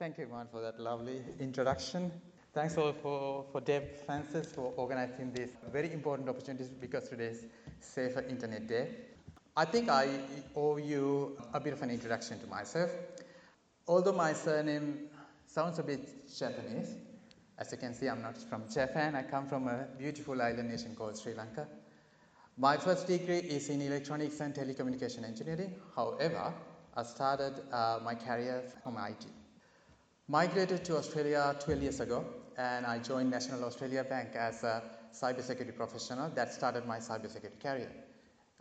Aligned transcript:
Thank 0.00 0.16
you, 0.16 0.24
Iman, 0.24 0.46
for 0.50 0.62
that 0.62 0.80
lovely 0.80 1.20
introduction. 1.40 2.10
Thanks 2.54 2.78
all 2.78 2.94
for, 2.94 3.44
for 3.52 3.60
Deb 3.60 3.98
Francis 4.06 4.46
for 4.46 4.72
organizing 4.78 5.30
this 5.30 5.50
very 5.70 5.92
important 5.92 6.26
opportunity 6.26 6.70
because 6.80 7.10
today 7.10 7.26
is 7.26 7.44
Safer 7.80 8.22
Internet 8.22 8.66
Day. 8.66 8.88
I 9.54 9.66
think 9.66 9.90
I 9.90 10.08
owe 10.56 10.78
you 10.78 11.36
a 11.52 11.60
bit 11.60 11.74
of 11.74 11.82
an 11.82 11.90
introduction 11.90 12.40
to 12.40 12.46
myself. 12.46 12.90
Although 13.86 14.14
my 14.14 14.32
surname 14.32 15.00
sounds 15.46 15.78
a 15.78 15.82
bit 15.82 16.34
Japanese, 16.34 16.94
as 17.58 17.70
you 17.70 17.76
can 17.76 17.92
see, 17.92 18.08
I'm 18.08 18.22
not 18.22 18.38
from 18.38 18.62
Japan. 18.72 19.14
I 19.14 19.24
come 19.24 19.46
from 19.46 19.68
a 19.68 19.86
beautiful 19.98 20.40
island 20.40 20.70
nation 20.70 20.94
called 20.96 21.18
Sri 21.18 21.34
Lanka. 21.34 21.68
My 22.56 22.78
first 22.78 23.06
degree 23.06 23.40
is 23.40 23.68
in 23.68 23.82
electronics 23.82 24.40
and 24.40 24.54
telecommunication 24.54 25.24
engineering. 25.24 25.74
However, 25.94 26.54
I 26.96 27.02
started 27.02 27.52
uh, 27.70 27.98
my 28.02 28.14
career 28.14 28.62
from 28.82 28.96
IT. 28.96 29.26
Migrated 30.30 30.84
to 30.84 30.96
Australia 30.96 31.56
12 31.58 31.82
years 31.82 31.98
ago 31.98 32.24
and 32.56 32.86
I 32.86 33.00
joined 33.00 33.32
National 33.32 33.64
Australia 33.64 34.04
Bank 34.04 34.36
as 34.36 34.62
a 34.62 34.80
cybersecurity 35.12 35.74
professional. 35.74 36.30
That 36.30 36.54
started 36.54 36.86
my 36.86 36.98
cybersecurity 36.98 37.58
career. 37.60 37.90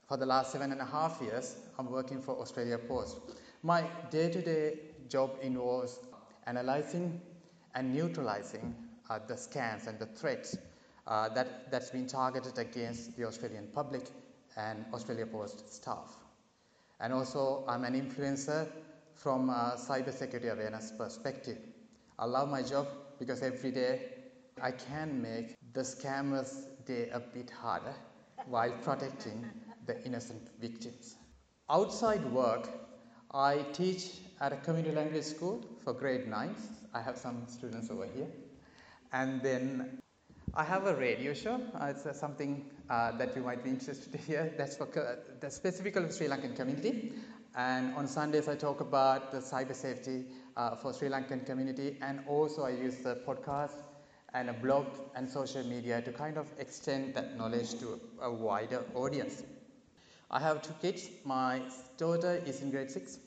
For 0.07 0.17
the 0.17 0.25
last 0.25 0.51
seven 0.51 0.71
and 0.71 0.81
a 0.81 0.85
half 0.85 1.21
years, 1.21 1.57
I'm 1.77 1.91
working 1.91 2.23
for 2.23 2.35
Australia 2.41 2.79
Post. 2.79 3.17
My 3.61 3.83
day-to-day 4.09 4.79
job 5.09 5.37
involves 5.43 5.99
analyzing 6.47 7.21
and 7.75 7.93
neutralizing 7.93 8.73
uh, 9.07 9.19
the 9.27 9.35
scams 9.35 9.85
and 9.85 9.99
the 9.99 10.07
threats 10.07 10.57
uh, 11.05 11.29
that, 11.35 11.69
that's 11.69 11.91
been 11.91 12.07
targeted 12.07 12.57
against 12.57 13.15
the 13.15 13.25
Australian 13.25 13.67
public 13.75 14.09
and 14.57 14.85
Australia 14.91 15.27
Post 15.27 15.71
staff. 15.71 16.17
And 16.99 17.13
also, 17.13 17.63
I'm 17.67 17.83
an 17.83 17.93
influencer 17.93 18.67
from 19.21 19.49
a 19.49 19.75
cybersecurity 19.77 20.51
awareness 20.51 20.91
perspective. 20.97 21.57
I 22.17 22.25
love 22.25 22.49
my 22.49 22.61
job 22.61 22.87
because 23.19 23.41
every 23.41 23.71
day 23.71 24.01
I 24.61 24.71
can 24.71 25.21
make 25.21 25.55
the 25.73 25.81
scammers' 25.81 26.67
day 26.85 27.09
a 27.11 27.19
bit 27.19 27.49
harder 27.49 27.93
while 28.47 28.71
protecting 28.83 29.45
the 29.85 30.01
innocent 30.05 30.49
victims. 30.59 31.15
Outside 31.69 32.25
work, 32.31 32.69
I 33.33 33.65
teach 33.73 34.21
at 34.39 34.53
a 34.53 34.57
community 34.57 34.95
language 34.95 35.25
school 35.25 35.65
for 35.83 35.93
grade 35.93 36.27
9. 36.27 36.55
I 36.93 37.01
have 37.01 37.17
some 37.17 37.45
students 37.47 37.91
over 37.91 38.07
here. 38.15 38.27
And 39.11 39.41
then 39.41 39.99
I 40.55 40.63
have 40.63 40.87
a 40.87 40.95
radio 40.95 41.33
show. 41.33 41.61
Uh, 41.79 41.85
it's 41.85 42.05
uh, 42.05 42.13
something 42.13 42.69
uh, 42.89 43.11
that 43.17 43.35
you 43.35 43.43
might 43.43 43.63
be 43.63 43.69
interested 43.69 44.11
to 44.11 44.17
hear. 44.17 44.53
That's 44.57 44.77
for 44.77 44.87
the 45.39 45.49
specifically 45.51 46.11
Sri 46.11 46.27
Lankan 46.27 46.55
community. 46.55 47.13
And 47.55 47.93
on 47.95 48.07
Sundays, 48.07 48.47
I 48.47 48.55
talk 48.55 48.79
about 48.81 49.31
the 49.31 49.39
cyber 49.39 49.75
safety 49.75 50.25
uh, 50.55 50.75
for 50.75 50.93
Sri 50.93 51.09
Lankan 51.09 51.45
community. 51.45 51.97
And 52.01 52.21
also, 52.27 52.63
I 52.63 52.71
use 52.71 52.97
the 52.97 53.15
podcast 53.27 53.75
and 54.33 54.49
a 54.49 54.53
blog 54.53 54.85
and 55.15 55.29
social 55.29 55.63
media 55.63 56.01
to 56.01 56.11
kind 56.11 56.37
of 56.37 56.47
extend 56.59 57.15
that 57.15 57.37
knowledge 57.37 57.79
to 57.79 57.99
a 58.21 58.31
wider 58.31 58.83
audience. 58.93 59.43
I 60.29 60.39
have 60.39 60.61
two 60.61 60.73
kids. 60.81 61.09
My 61.25 61.61
daughter 61.97 62.41
is 62.45 62.61
in 62.61 62.69
grade 62.69 62.91
6 62.91 63.17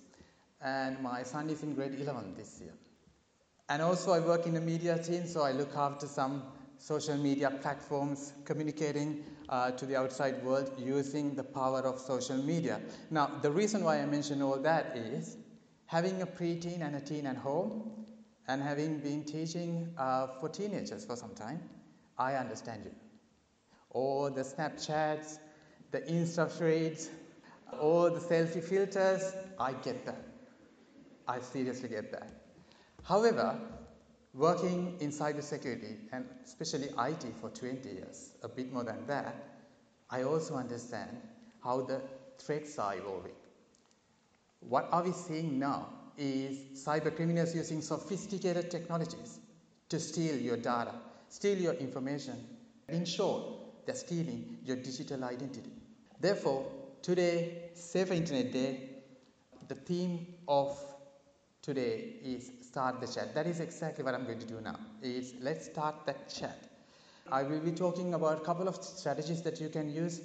and 0.60 1.02
my 1.02 1.24
son 1.24 1.50
is 1.50 1.64
in 1.64 1.74
grade 1.74 1.98
11 2.00 2.34
this 2.36 2.60
year. 2.60 2.74
And 3.68 3.82
also 3.82 4.12
I 4.12 4.20
work 4.20 4.46
in 4.46 4.54
the 4.54 4.60
media 4.60 5.02
team, 5.02 5.26
so 5.26 5.42
I 5.42 5.52
look 5.52 5.74
after 5.74 6.06
some 6.06 6.44
social 6.78 7.16
media 7.16 7.50
platforms, 7.50 8.32
communicating 8.44 9.24
uh, 9.52 9.70
to 9.72 9.84
the 9.84 9.94
outside 9.94 10.42
world 10.42 10.72
using 10.78 11.34
the 11.34 11.44
power 11.44 11.80
of 11.80 12.00
social 12.00 12.38
media. 12.38 12.80
Now, 13.10 13.26
the 13.42 13.50
reason 13.50 13.84
why 13.84 14.00
I 14.00 14.06
mention 14.06 14.40
all 14.40 14.56
that 14.56 14.96
is 14.96 15.36
having 15.84 16.22
a 16.22 16.26
preteen 16.26 16.80
and 16.80 16.96
a 16.96 17.00
teen 17.00 17.26
at 17.26 17.36
home 17.36 18.06
and 18.48 18.62
having 18.62 18.98
been 19.00 19.24
teaching 19.24 19.92
uh, 19.98 20.28
for 20.40 20.48
teenagers 20.48 21.04
for 21.04 21.16
some 21.16 21.34
time, 21.34 21.60
I 22.16 22.34
understand 22.36 22.82
you. 22.86 22.92
All 23.90 24.30
the 24.30 24.40
Snapchats, 24.40 25.38
the 25.90 26.00
Insta 26.00 26.50
feeds, 26.50 27.10
all 27.78 28.08
the 28.08 28.20
selfie 28.20 28.64
filters, 28.64 29.34
I 29.60 29.74
get 29.74 30.06
that. 30.06 30.24
I 31.28 31.40
seriously 31.40 31.90
get 31.90 32.10
that. 32.12 32.32
However, 33.04 33.60
working 34.34 34.96
in 35.00 35.10
cybersecurity 35.10 35.96
and 36.12 36.24
especially 36.44 36.88
IT 36.98 37.24
for 37.40 37.50
20 37.50 37.88
years, 37.88 38.32
a 38.42 38.48
bit 38.48 38.72
more 38.72 38.84
than 38.84 39.06
that, 39.06 39.34
I 40.10 40.22
also 40.22 40.56
understand 40.56 41.10
how 41.62 41.82
the 41.82 42.00
threats 42.38 42.78
are 42.78 42.96
evolving. 42.96 43.32
What 44.60 44.88
are 44.92 45.02
we 45.02 45.12
seeing 45.12 45.58
now 45.58 45.88
is 46.16 46.84
cyber 46.86 47.14
criminals 47.14 47.54
using 47.54 47.80
sophisticated 47.80 48.70
technologies 48.70 49.38
to 49.88 49.98
steal 49.98 50.36
your 50.36 50.56
data, 50.56 50.94
steal 51.28 51.58
your 51.58 51.74
information. 51.74 52.36
In 52.88 53.04
short, 53.04 53.42
they're 53.86 53.94
stealing 53.94 54.58
your 54.64 54.76
digital 54.76 55.24
identity. 55.24 55.72
Therefore, 56.20 56.64
today, 57.02 57.70
Safer 57.74 58.14
Internet 58.14 58.52
Day, 58.52 58.90
the 59.68 59.74
theme 59.74 60.26
of 60.46 60.78
today 61.62 62.14
is 62.24 62.50
start 62.60 63.00
the 63.00 63.06
chat. 63.06 63.34
That 63.34 63.46
is 63.46 63.60
exactly 63.60 64.04
what 64.04 64.14
I'm 64.14 64.24
going 64.24 64.40
to 64.40 64.46
do 64.46 64.60
now. 64.60 64.78
Is 65.00 65.34
let's 65.40 65.66
start 65.66 66.06
that 66.06 66.28
chat. 66.28 66.58
I 67.30 67.44
will 67.44 67.60
be 67.60 67.70
talking 67.70 68.14
about 68.14 68.38
a 68.38 68.40
couple 68.40 68.68
of 68.68 68.82
strategies 68.82 69.42
that 69.42 69.60
you 69.60 69.68
can 69.68 69.94
use. 69.94 70.20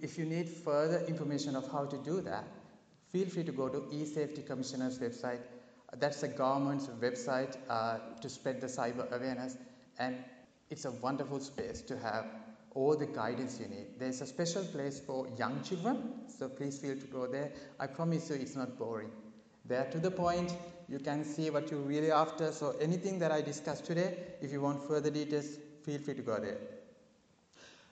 If 0.00 0.16
you 0.16 0.24
need 0.24 0.48
further 0.48 1.04
information 1.06 1.56
of 1.56 1.70
how 1.70 1.84
to 1.86 1.96
do 1.98 2.20
that, 2.22 2.44
feel 3.12 3.26
free 3.26 3.44
to 3.44 3.52
go 3.52 3.68
to 3.68 3.84
e-safety 3.92 4.42
commissioner's 4.42 4.98
website. 4.98 5.40
That's 5.98 6.20
the 6.20 6.28
government's 6.28 6.86
website 6.86 7.56
uh, 7.68 7.98
to 8.20 8.28
spread 8.28 8.60
the 8.60 8.66
cyber 8.66 9.10
awareness 9.12 9.56
and 9.98 10.16
it's 10.70 10.84
a 10.84 10.90
wonderful 10.90 11.40
space 11.40 11.80
to 11.82 11.98
have 11.98 12.26
all 12.74 12.96
the 12.96 13.06
guidance 13.06 13.58
you 13.60 13.66
need. 13.68 13.86
There's 13.98 14.20
a 14.20 14.26
special 14.26 14.64
place 14.64 15.00
for 15.00 15.26
young 15.38 15.62
children, 15.62 16.12
so 16.26 16.48
please 16.48 16.78
feel 16.78 16.96
to 16.96 17.06
go 17.06 17.26
there. 17.26 17.52
I 17.80 17.86
promise 17.86 18.28
you 18.28 18.36
it's 18.36 18.56
not 18.56 18.76
boring. 18.78 19.10
There 19.64 19.88
to 19.90 19.98
the 19.98 20.10
point, 20.10 20.54
you 20.88 20.98
can 20.98 21.24
see 21.24 21.50
what 21.50 21.70
you're 21.70 21.80
really 21.80 22.10
after. 22.10 22.52
So 22.52 22.76
anything 22.80 23.18
that 23.18 23.32
I 23.32 23.40
discussed 23.40 23.86
today, 23.86 24.16
if 24.40 24.52
you 24.52 24.60
want 24.60 24.86
further 24.86 25.10
details, 25.10 25.58
feel 25.84 25.98
free 25.98 26.14
to 26.14 26.22
go 26.22 26.38
there. 26.38 26.58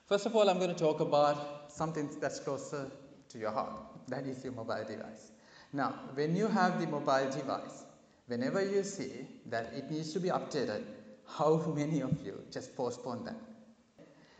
First 0.07 0.25
of 0.25 0.35
all, 0.35 0.49
I'm 0.49 0.59
going 0.59 0.73
to 0.73 0.79
talk 0.79 0.99
about 0.99 1.71
something 1.71 2.09
that's 2.21 2.39
closer 2.39 2.89
to 3.29 3.37
your 3.37 3.51
heart. 3.51 3.73
That 4.07 4.25
is 4.25 4.43
your 4.43 4.53
mobile 4.53 4.85
device. 4.87 5.31
Now, 5.73 5.95
when 6.13 6.35
you 6.35 6.47
have 6.47 6.79
the 6.79 6.87
mobile 6.87 7.29
device, 7.31 7.85
whenever 8.27 8.63
you 8.63 8.83
see 8.83 9.27
that 9.47 9.73
it 9.73 9.91
needs 9.91 10.13
to 10.13 10.19
be 10.19 10.29
updated, 10.29 10.83
how 11.27 11.57
many 11.75 12.01
of 12.01 12.13
you 12.23 12.39
just 12.51 12.75
postpone 12.75 13.25
that? 13.25 13.35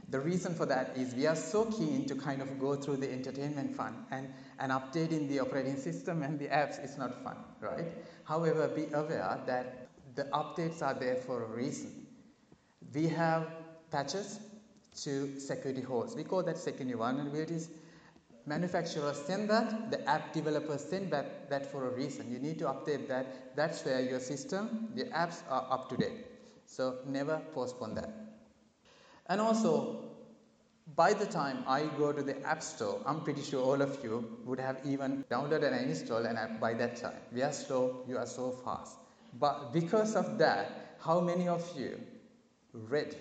The 0.09 0.19
reason 0.19 0.53
for 0.53 0.65
that 0.67 0.95
is 0.95 1.15
we 1.15 1.25
are 1.25 1.35
so 1.35 1.65
keen 1.65 2.05
to 2.05 2.15
kind 2.15 2.41
of 2.41 2.59
go 2.59 2.75
through 2.75 2.97
the 2.97 3.11
entertainment 3.11 3.75
fun 3.75 4.05
and, 4.11 4.31
and 4.59 4.71
updating 4.71 5.27
the 5.27 5.39
operating 5.39 5.77
system 5.77 6.21
and 6.21 6.37
the 6.37 6.47
apps 6.47 6.83
is 6.83 6.97
not 6.97 7.23
fun, 7.23 7.37
right? 7.59 7.87
However, 8.23 8.67
be 8.67 8.85
aware 8.93 9.39
that 9.47 9.89
the 10.15 10.25
updates 10.25 10.81
are 10.81 10.93
there 10.93 11.15
for 11.15 11.43
a 11.43 11.47
reason. 11.47 12.05
We 12.93 13.07
have 13.07 13.47
patches 13.91 14.39
to 15.01 15.39
security 15.39 15.81
holes. 15.81 16.15
We 16.15 16.23
call 16.23 16.43
that 16.43 16.57
security 16.57 16.95
vulnerabilities. 16.95 17.67
Manufacturers 18.45 19.17
send 19.17 19.49
that, 19.49 19.89
the 19.89 20.07
app 20.07 20.31
developers 20.31 20.81
send 20.81 21.11
that, 21.11 21.49
that 21.49 21.71
for 21.71 21.87
a 21.87 21.95
reason. 21.95 22.31
You 22.31 22.37
need 22.37 22.59
to 22.59 22.65
update 22.65 23.07
that. 23.07 23.55
That's 23.55 23.83
where 23.83 23.99
your 24.01 24.19
system, 24.19 24.89
the 24.93 25.05
apps 25.05 25.41
are 25.49 25.67
up 25.71 25.89
to 25.89 25.97
date. 25.97 26.25
So 26.67 26.99
never 27.07 27.41
postpone 27.53 27.95
that. 27.95 28.34
And 29.27 29.41
also, 29.41 30.05
by 30.95 31.13
the 31.13 31.25
time 31.25 31.63
I 31.67 31.85
go 31.97 32.11
to 32.11 32.21
the 32.21 32.41
App 32.45 32.61
Store, 32.61 33.01
I'm 33.05 33.21
pretty 33.21 33.41
sure 33.41 33.63
all 33.63 33.81
of 33.81 33.97
you 34.03 34.37
would 34.45 34.59
have 34.59 34.77
even 34.85 35.25
downloaded 35.31 35.73
and 35.73 35.89
installed 35.89 36.25
an 36.25 36.37
app 36.37 36.59
by 36.59 36.73
that 36.75 36.97
time. 36.97 37.17
We 37.33 37.41
are 37.41 37.51
slow, 37.51 38.03
you 38.07 38.17
are 38.17 38.27
so 38.27 38.51
fast. 38.51 38.97
But 39.33 39.73
because 39.73 40.15
of 40.15 40.37
that, 40.37 40.97
how 40.99 41.19
many 41.19 41.47
of 41.47 41.67
you 41.77 41.99
read 42.73 43.15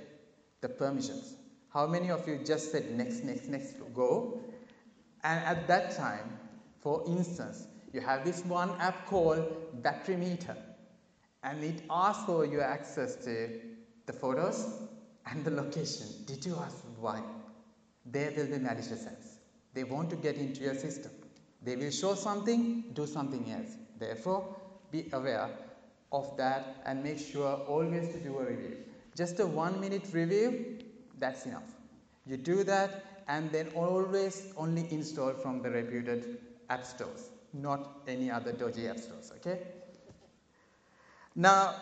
the 0.61 0.69
permissions? 0.69 1.35
How 1.73 1.87
many 1.87 2.11
of 2.11 2.29
you 2.29 2.39
just 2.45 2.71
said 2.71 2.91
next, 2.91 3.25
next, 3.25 3.49
next, 3.49 3.75
go? 3.95 4.41
And 5.25 5.45
at 5.45 5.67
that 5.69 5.97
time, 5.97 6.39
for 6.83 7.03
instance, 7.07 7.67
you 7.93 8.01
have 8.01 8.25
this 8.25 8.45
one 8.45 8.71
app 8.79 9.07
called 9.07 9.83
Battery 9.83 10.17
Meter, 10.17 10.57
and 11.43 11.65
it 11.65 11.83
asks 11.89 12.25
for 12.25 12.45
your 12.45 12.63
access 12.63 13.17
to 13.25 13.61
the 14.07 14.13
photos, 14.13 14.83
and 15.27 15.45
the 15.45 15.51
location. 15.51 16.07
Did 16.27 16.45
you 16.45 16.57
ask 16.57 16.77
why? 16.99 17.23
There 18.07 18.33
will 18.37 18.47
be 18.47 18.59
malicious 18.59 19.07
acts. 19.07 19.39
They 19.73 19.85
want 19.85 20.11
to 20.11 20.17
get 20.17 20.37
into 20.37 20.63
your 20.63 20.75
system. 20.75 21.13
They 21.63 21.77
will 21.77 21.91
show 21.91 22.15
something, 22.15 22.85
do 22.93 23.07
something 23.07 23.51
else. 23.51 23.77
Therefore, 23.99 24.57
be 24.91 25.09
aware 25.13 25.51
of 26.13 26.37
that 26.37 26.83
and 26.85 27.03
make 27.03 27.19
sure 27.19 27.57
always 27.67 28.13
to 28.13 28.19
do 28.21 28.39
a 28.39 28.45
review. 28.45 28.77
Just 29.17 29.41
a 29.41 29.47
one 29.47 29.81
minute 29.81 30.05
review, 30.13 30.79
that's 31.19 31.47
enough. 31.47 31.63
You 32.27 32.37
do 32.37 32.65
that 32.65 33.05
and 33.29 33.51
then 33.51 33.69
always 33.75 34.53
only 34.57 34.87
install 34.91 35.33
from 35.33 35.63
the 35.63 35.71
reputed 35.71 36.39
app 36.69 36.85
stores, 36.85 37.31
not 37.53 38.03
any 38.07 38.31
other 38.31 38.53
dodgy 38.53 38.89
app 38.89 38.99
stores, 38.99 39.33
okay? 39.37 39.61
Now, 41.35 41.75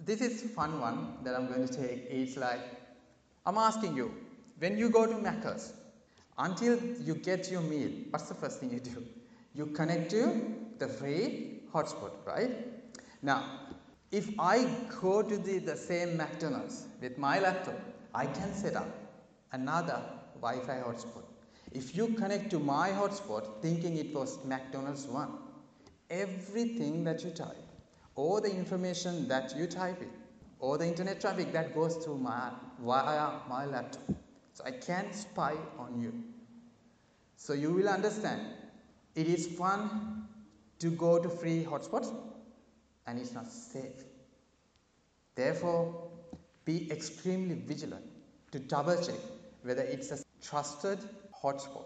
this 0.00 0.20
is 0.20 0.42
fun 0.52 0.80
one 0.80 1.18
that 1.24 1.34
I'm 1.34 1.46
going 1.48 1.66
to 1.66 1.74
take. 1.74 2.06
It's 2.10 2.36
like, 2.36 2.60
I'm 3.44 3.58
asking 3.58 3.96
you, 3.96 4.12
when 4.58 4.76
you 4.78 4.90
go 4.90 5.06
to 5.06 5.14
Macca's, 5.14 5.72
until 6.38 6.78
you 7.02 7.14
get 7.14 7.50
your 7.50 7.62
meal, 7.62 7.90
what's 8.10 8.28
the 8.28 8.34
first 8.34 8.60
thing 8.60 8.70
you 8.70 8.80
do? 8.80 9.04
You 9.54 9.66
connect 9.66 10.10
to 10.10 10.54
the 10.78 10.88
free 10.88 11.60
hotspot, 11.72 12.12
right? 12.26 12.50
Now, 13.22 13.44
if 14.12 14.28
I 14.38 14.68
go 15.00 15.22
to 15.22 15.36
the, 15.36 15.58
the 15.58 15.76
same 15.76 16.16
McDonald's 16.16 16.84
with 17.00 17.16
my 17.18 17.38
laptop, 17.38 17.78
I 18.14 18.26
can 18.26 18.52
set 18.54 18.76
up 18.76 18.88
another 19.52 20.00
Wi-Fi 20.40 20.82
hotspot. 20.86 21.24
If 21.72 21.96
you 21.96 22.08
connect 22.08 22.50
to 22.50 22.58
my 22.58 22.90
hotspot 22.90 23.60
thinking 23.62 23.96
it 23.96 24.14
was 24.14 24.38
McDonald's 24.44 25.06
one, 25.06 25.38
everything 26.10 27.04
that 27.04 27.24
you 27.24 27.30
type, 27.30 27.56
all 28.16 28.40
the 28.40 28.50
information 28.50 29.28
that 29.28 29.54
you 29.56 29.66
type 29.66 30.00
in, 30.02 30.10
all 30.58 30.76
the 30.78 30.86
internet 30.86 31.20
traffic 31.20 31.52
that 31.52 31.74
goes 31.74 31.96
through 31.96 32.18
my 32.18 32.50
via 32.80 33.38
my 33.48 33.66
laptop. 33.66 34.02
So 34.54 34.64
I 34.64 34.70
can't 34.72 35.14
spy 35.14 35.54
on 35.78 36.00
you. 36.00 36.12
So 37.36 37.52
you 37.52 37.72
will 37.72 37.88
understand 37.88 38.40
it 39.14 39.26
is 39.26 39.46
fun 39.46 40.26
to 40.78 40.90
go 40.90 41.22
to 41.22 41.28
free 41.28 41.64
hotspots 41.64 42.12
and 43.06 43.18
it's 43.18 43.32
not 43.32 43.50
safe. 43.50 44.04
Therefore, 45.34 46.10
be 46.64 46.90
extremely 46.90 47.54
vigilant 47.54 48.04
to 48.52 48.58
double 48.58 48.96
check 48.96 49.20
whether 49.62 49.82
it's 49.82 50.10
a 50.10 50.18
trusted 50.42 50.98
hotspot. 51.42 51.84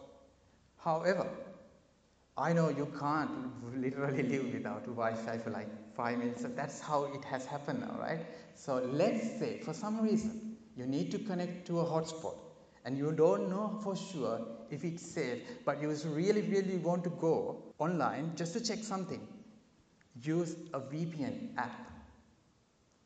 However, 0.78 1.28
I 2.40 2.54
know 2.54 2.70
you 2.70 2.88
can't 2.98 3.30
literally 3.82 4.22
live 4.22 4.54
without 4.54 4.84
Wi-Fi 4.86 5.36
for 5.38 5.50
like 5.50 5.68
five 5.94 6.18
minutes. 6.18 6.46
That's 6.56 6.80
how 6.80 7.04
it 7.04 7.22
has 7.24 7.44
happened 7.44 7.80
now, 7.80 7.96
right? 8.00 8.20
So 8.54 8.76
let's 8.90 9.38
say 9.38 9.58
for 9.58 9.74
some 9.74 10.00
reason 10.00 10.56
you 10.74 10.86
need 10.86 11.10
to 11.10 11.18
connect 11.18 11.66
to 11.66 11.80
a 11.80 11.84
hotspot 11.84 12.36
and 12.86 12.96
you 12.96 13.12
don't 13.12 13.50
know 13.50 13.78
for 13.82 13.94
sure 13.94 14.40
if 14.70 14.84
it's 14.84 15.04
safe, 15.04 15.42
but 15.66 15.82
you 15.82 15.90
really, 16.06 16.40
really 16.40 16.78
want 16.78 17.04
to 17.04 17.10
go 17.10 17.62
online 17.78 18.32
just 18.36 18.54
to 18.54 18.60
check 18.60 18.78
something. 18.78 19.20
Use 20.22 20.56
a 20.72 20.80
VPN 20.80 21.58
app. 21.58 21.90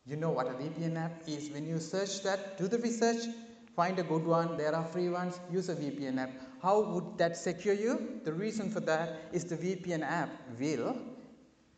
You 0.07 0.15
know 0.15 0.31
what 0.31 0.47
a 0.47 0.51
VPN 0.51 0.97
app 0.97 1.23
is. 1.27 1.51
When 1.51 1.67
you 1.67 1.81
search 1.81 2.23
that, 2.23 2.57
do 2.57 2.69
the 2.69 2.79
research, 2.79 3.25
find 3.75 3.99
a 3.99 4.05
good 4.05 4.25
one. 4.25 4.57
There 4.57 4.75
are 4.75 4.85
free 4.85 5.09
ones. 5.09 5.41
Use 5.51 5.69
a 5.71 5.75
VPN 5.75 6.19
app. 6.19 6.31
How 6.65 6.81
would 6.81 7.19
that 7.19 7.37
secure 7.37 7.75
you? 7.75 8.21
The 8.25 8.33
reason 8.33 8.71
for 8.71 8.81
that 8.81 9.29
is 9.33 9.45
the 9.45 9.57
VPN 9.57 10.03
app 10.03 10.31
will 10.59 10.97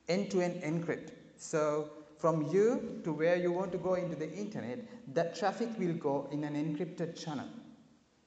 end-to-end 0.08 0.62
encrypt. 0.62 1.10
So 1.36 1.90
from 2.18 2.46
you 2.52 3.00
to 3.02 3.12
where 3.12 3.34
you 3.34 3.50
want 3.50 3.72
to 3.72 3.78
go 3.78 3.94
into 3.94 4.14
the 4.14 4.32
internet, 4.32 4.78
that 5.12 5.34
traffic 5.34 5.70
will 5.76 5.94
go 5.94 6.28
in 6.30 6.44
an 6.44 6.54
encrypted 6.54 7.20
channel. 7.20 7.48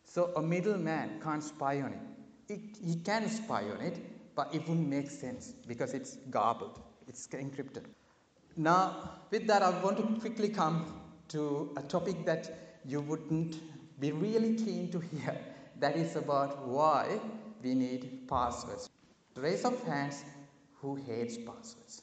So 0.03 0.33
a 0.35 0.41
middleman 0.41 1.21
can't 1.23 1.41
spy 1.41 1.79
on 1.81 1.93
it. 1.93 2.53
it. 2.53 2.61
He 2.85 2.95
can 2.95 3.29
spy 3.29 3.63
on 3.63 3.79
it, 3.79 3.97
but 4.35 4.53
it 4.53 4.67
wouldn't 4.67 4.89
make 4.89 5.09
sense 5.09 5.53
because 5.65 5.93
it's 5.93 6.17
garbled, 6.29 6.81
it's 7.07 7.25
encrypted. 7.27 7.85
Now, 8.57 9.11
with 9.31 9.47
that, 9.47 9.61
I 9.61 9.69
want 9.81 9.95
to 9.95 10.19
quickly 10.19 10.49
come 10.49 10.99
to 11.29 11.71
a 11.77 11.81
topic 11.83 12.25
that 12.25 12.81
you 12.85 12.99
wouldn't 12.99 13.55
be 14.01 14.11
really 14.11 14.55
keen 14.55 14.91
to 14.91 14.99
hear. 14.99 15.37
That 15.79 15.95
is 15.95 16.15
about 16.15 16.67
why 16.67 17.19
we 17.63 17.73
need 17.73 18.27
passwords. 18.27 18.89
Raise 19.35 19.63
of 19.63 19.81
hands 19.83 20.23
who 20.81 20.95
hates 20.95 21.37
passwords. 21.37 22.01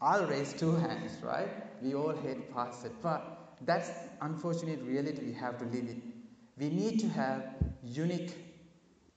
I'll 0.00 0.26
raise 0.26 0.52
two 0.52 0.74
hands, 0.76 1.12
right? 1.22 1.48
We 1.82 1.94
all 1.94 2.14
hate 2.14 2.52
passwords, 2.54 2.94
but 3.02 3.56
that's 3.64 3.90
unfortunate 4.20 4.82
reality 4.82 5.24
we 5.24 5.32
have 5.34 5.58
to 5.58 5.64
live 5.64 5.88
in. 5.88 6.02
We 6.56 6.70
need 6.70 7.00
to 7.00 7.08
have 7.08 7.54
unique, 7.82 8.34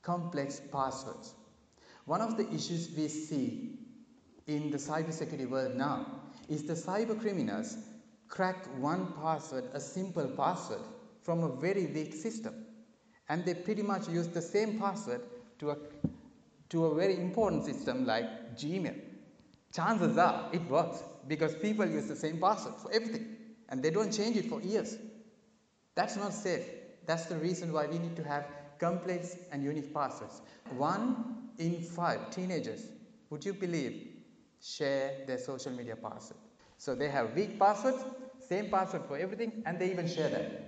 complex 0.01 0.61
passwords. 0.71 1.33
One 2.05 2.21
of 2.21 2.37
the 2.37 2.47
issues 2.51 2.89
we 2.95 3.07
see 3.07 3.79
in 4.47 4.69
the 4.71 4.77
cybersecurity 4.77 5.49
world 5.49 5.75
now 5.75 6.05
is 6.47 6.63
the 6.63 6.73
cyber 6.73 7.19
criminals 7.19 7.77
crack 8.27 8.65
one 8.79 9.13
password, 9.13 9.65
a 9.73 9.79
simple 9.79 10.27
password, 10.27 10.81
from 11.23 11.43
a 11.43 11.55
very 11.55 11.85
weak 11.87 12.13
system. 12.13 12.64
And 13.29 13.43
they 13.45 13.53
pretty 13.53 13.81
much 13.81 14.07
use 14.07 14.27
the 14.27 14.41
same 14.41 14.79
password 14.79 15.21
to 15.59 15.71
a, 15.71 15.77
to 16.69 16.85
a 16.85 16.95
very 16.95 17.15
important 17.17 17.65
system 17.65 18.05
like 18.05 18.55
Gmail. 18.55 18.99
Chances 19.73 20.17
are 20.17 20.49
it 20.53 20.67
works 20.69 21.03
because 21.27 21.55
people 21.55 21.85
use 21.85 22.07
the 22.07 22.15
same 22.15 22.39
password 22.39 22.75
for 22.75 22.91
everything 22.91 23.35
and 23.69 23.81
they 23.81 23.89
don't 23.89 24.11
change 24.11 24.37
it 24.37 24.45
for 24.45 24.61
years. 24.61 24.97
That's 25.95 26.15
not 26.15 26.33
safe. 26.33 26.65
That's 27.05 27.25
the 27.25 27.37
reason 27.37 27.71
why 27.73 27.87
we 27.87 27.97
need 27.97 28.15
to 28.15 28.23
have 28.23 28.45
complex 28.79 29.35
and 29.51 29.63
unique 29.63 29.93
passwords. 29.93 30.41
One 30.77 31.49
in 31.57 31.81
five 31.81 32.31
teenagers, 32.31 32.87
would 33.29 33.45
you 33.45 33.53
believe, 33.53 34.07
share 34.61 35.23
their 35.27 35.37
social 35.37 35.71
media 35.71 35.95
password. 35.95 36.39
So 36.77 36.95
they 36.95 37.09
have 37.09 37.33
weak 37.33 37.59
passwords, 37.59 38.03
same 38.47 38.69
password 38.69 39.03
for 39.07 39.17
everything, 39.17 39.63
and 39.65 39.79
they 39.79 39.91
even 39.91 40.07
share 40.07 40.29
that. 40.29 40.61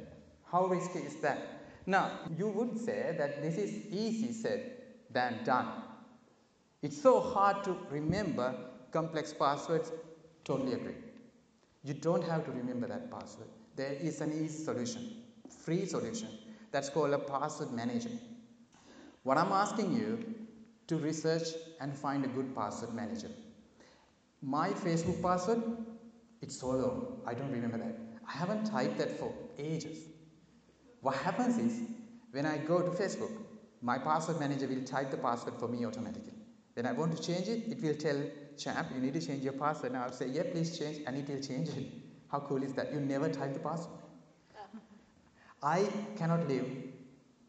How 0.51 0.65
risky 0.65 0.99
is 0.99 1.15
that? 1.21 1.56
Now, 1.87 2.11
you 2.37 2.49
would 2.49 2.77
say 2.77 3.15
that 3.17 3.41
this 3.41 3.57
is 3.57 3.73
easy 3.91 4.33
said 4.33 4.73
than 5.09 5.43
done. 5.45 5.67
It's 6.81 7.01
so 7.01 7.21
hard 7.21 7.63
to 7.63 7.77
remember 7.89 8.53
complex 8.91 9.33
passwords. 9.33 9.91
Totally 10.43 10.73
agree. 10.73 10.97
You 11.83 11.93
don't 11.93 12.23
have 12.23 12.45
to 12.45 12.51
remember 12.51 12.87
that 12.87 13.09
password. 13.09 13.47
There 13.77 13.93
is 13.93 14.19
an 14.21 14.33
easy 14.33 14.63
solution 14.65 15.23
free 15.49 15.85
solution 15.85 16.27
that's 16.71 16.89
called 16.89 17.13
a 17.13 17.17
password 17.17 17.71
manager. 17.71 18.09
What 19.23 19.37
I'm 19.37 19.51
asking 19.51 19.93
you 19.95 20.35
to 20.87 20.97
research 20.97 21.47
and 21.79 21.93
find 21.95 22.25
a 22.25 22.27
good 22.27 22.53
password 22.55 22.93
manager. 22.93 23.29
My 24.41 24.69
Facebook 24.69 25.21
password, 25.21 25.63
it's 26.41 26.59
so 26.59 26.71
long, 26.71 27.21
I 27.25 27.33
don't 27.33 27.51
remember 27.51 27.77
that. 27.77 27.97
I 28.27 28.31
haven't 28.31 28.65
typed 28.65 28.97
that 28.97 29.17
for 29.19 29.33
ages. 29.57 29.99
What 31.01 31.15
happens 31.15 31.57
is, 31.57 31.81
when 32.31 32.45
I 32.45 32.57
go 32.57 32.81
to 32.81 32.89
Facebook, 32.89 33.31
my 33.81 33.97
password 33.97 34.39
manager 34.39 34.67
will 34.67 34.83
type 34.83 35.11
the 35.11 35.17
password 35.17 35.55
for 35.59 35.67
me 35.67 35.85
automatically. 35.85 36.33
When 36.73 36.85
I 36.85 36.91
want 36.91 37.15
to 37.15 37.21
change 37.21 37.47
it, 37.47 37.67
it 37.67 37.81
will 37.81 37.95
tell 37.95 38.21
champ, 38.57 38.89
you 38.93 39.01
need 39.01 39.13
to 39.13 39.25
change 39.25 39.43
your 39.43 39.53
password. 39.53 39.93
And 39.93 40.01
I'll 40.01 40.11
say, 40.11 40.27
yeah, 40.27 40.43
please 40.51 40.77
change, 40.77 41.01
and 41.05 41.15
it 41.15 41.27
will 41.27 41.41
change 41.41 41.69
it. 41.69 41.87
How 42.31 42.39
cool 42.39 42.63
is 42.63 42.73
that? 42.73 42.93
You 42.93 42.99
never 42.99 43.29
type 43.29 43.53
the 43.53 43.59
password. 43.59 43.99
Uh-huh. 44.55 44.79
I 45.63 45.87
cannot 46.17 46.47
live 46.47 46.65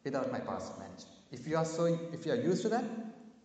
without 0.05 0.31
my 0.31 0.39
password 0.39 0.79
manager. 0.79 1.09
If 1.31 1.47
you 1.47 1.57
are 1.57 1.65
so, 1.65 1.87
if 2.13 2.25
you 2.25 2.33
are 2.33 2.37
used 2.37 2.63
to 2.63 2.69
that, 2.71 2.85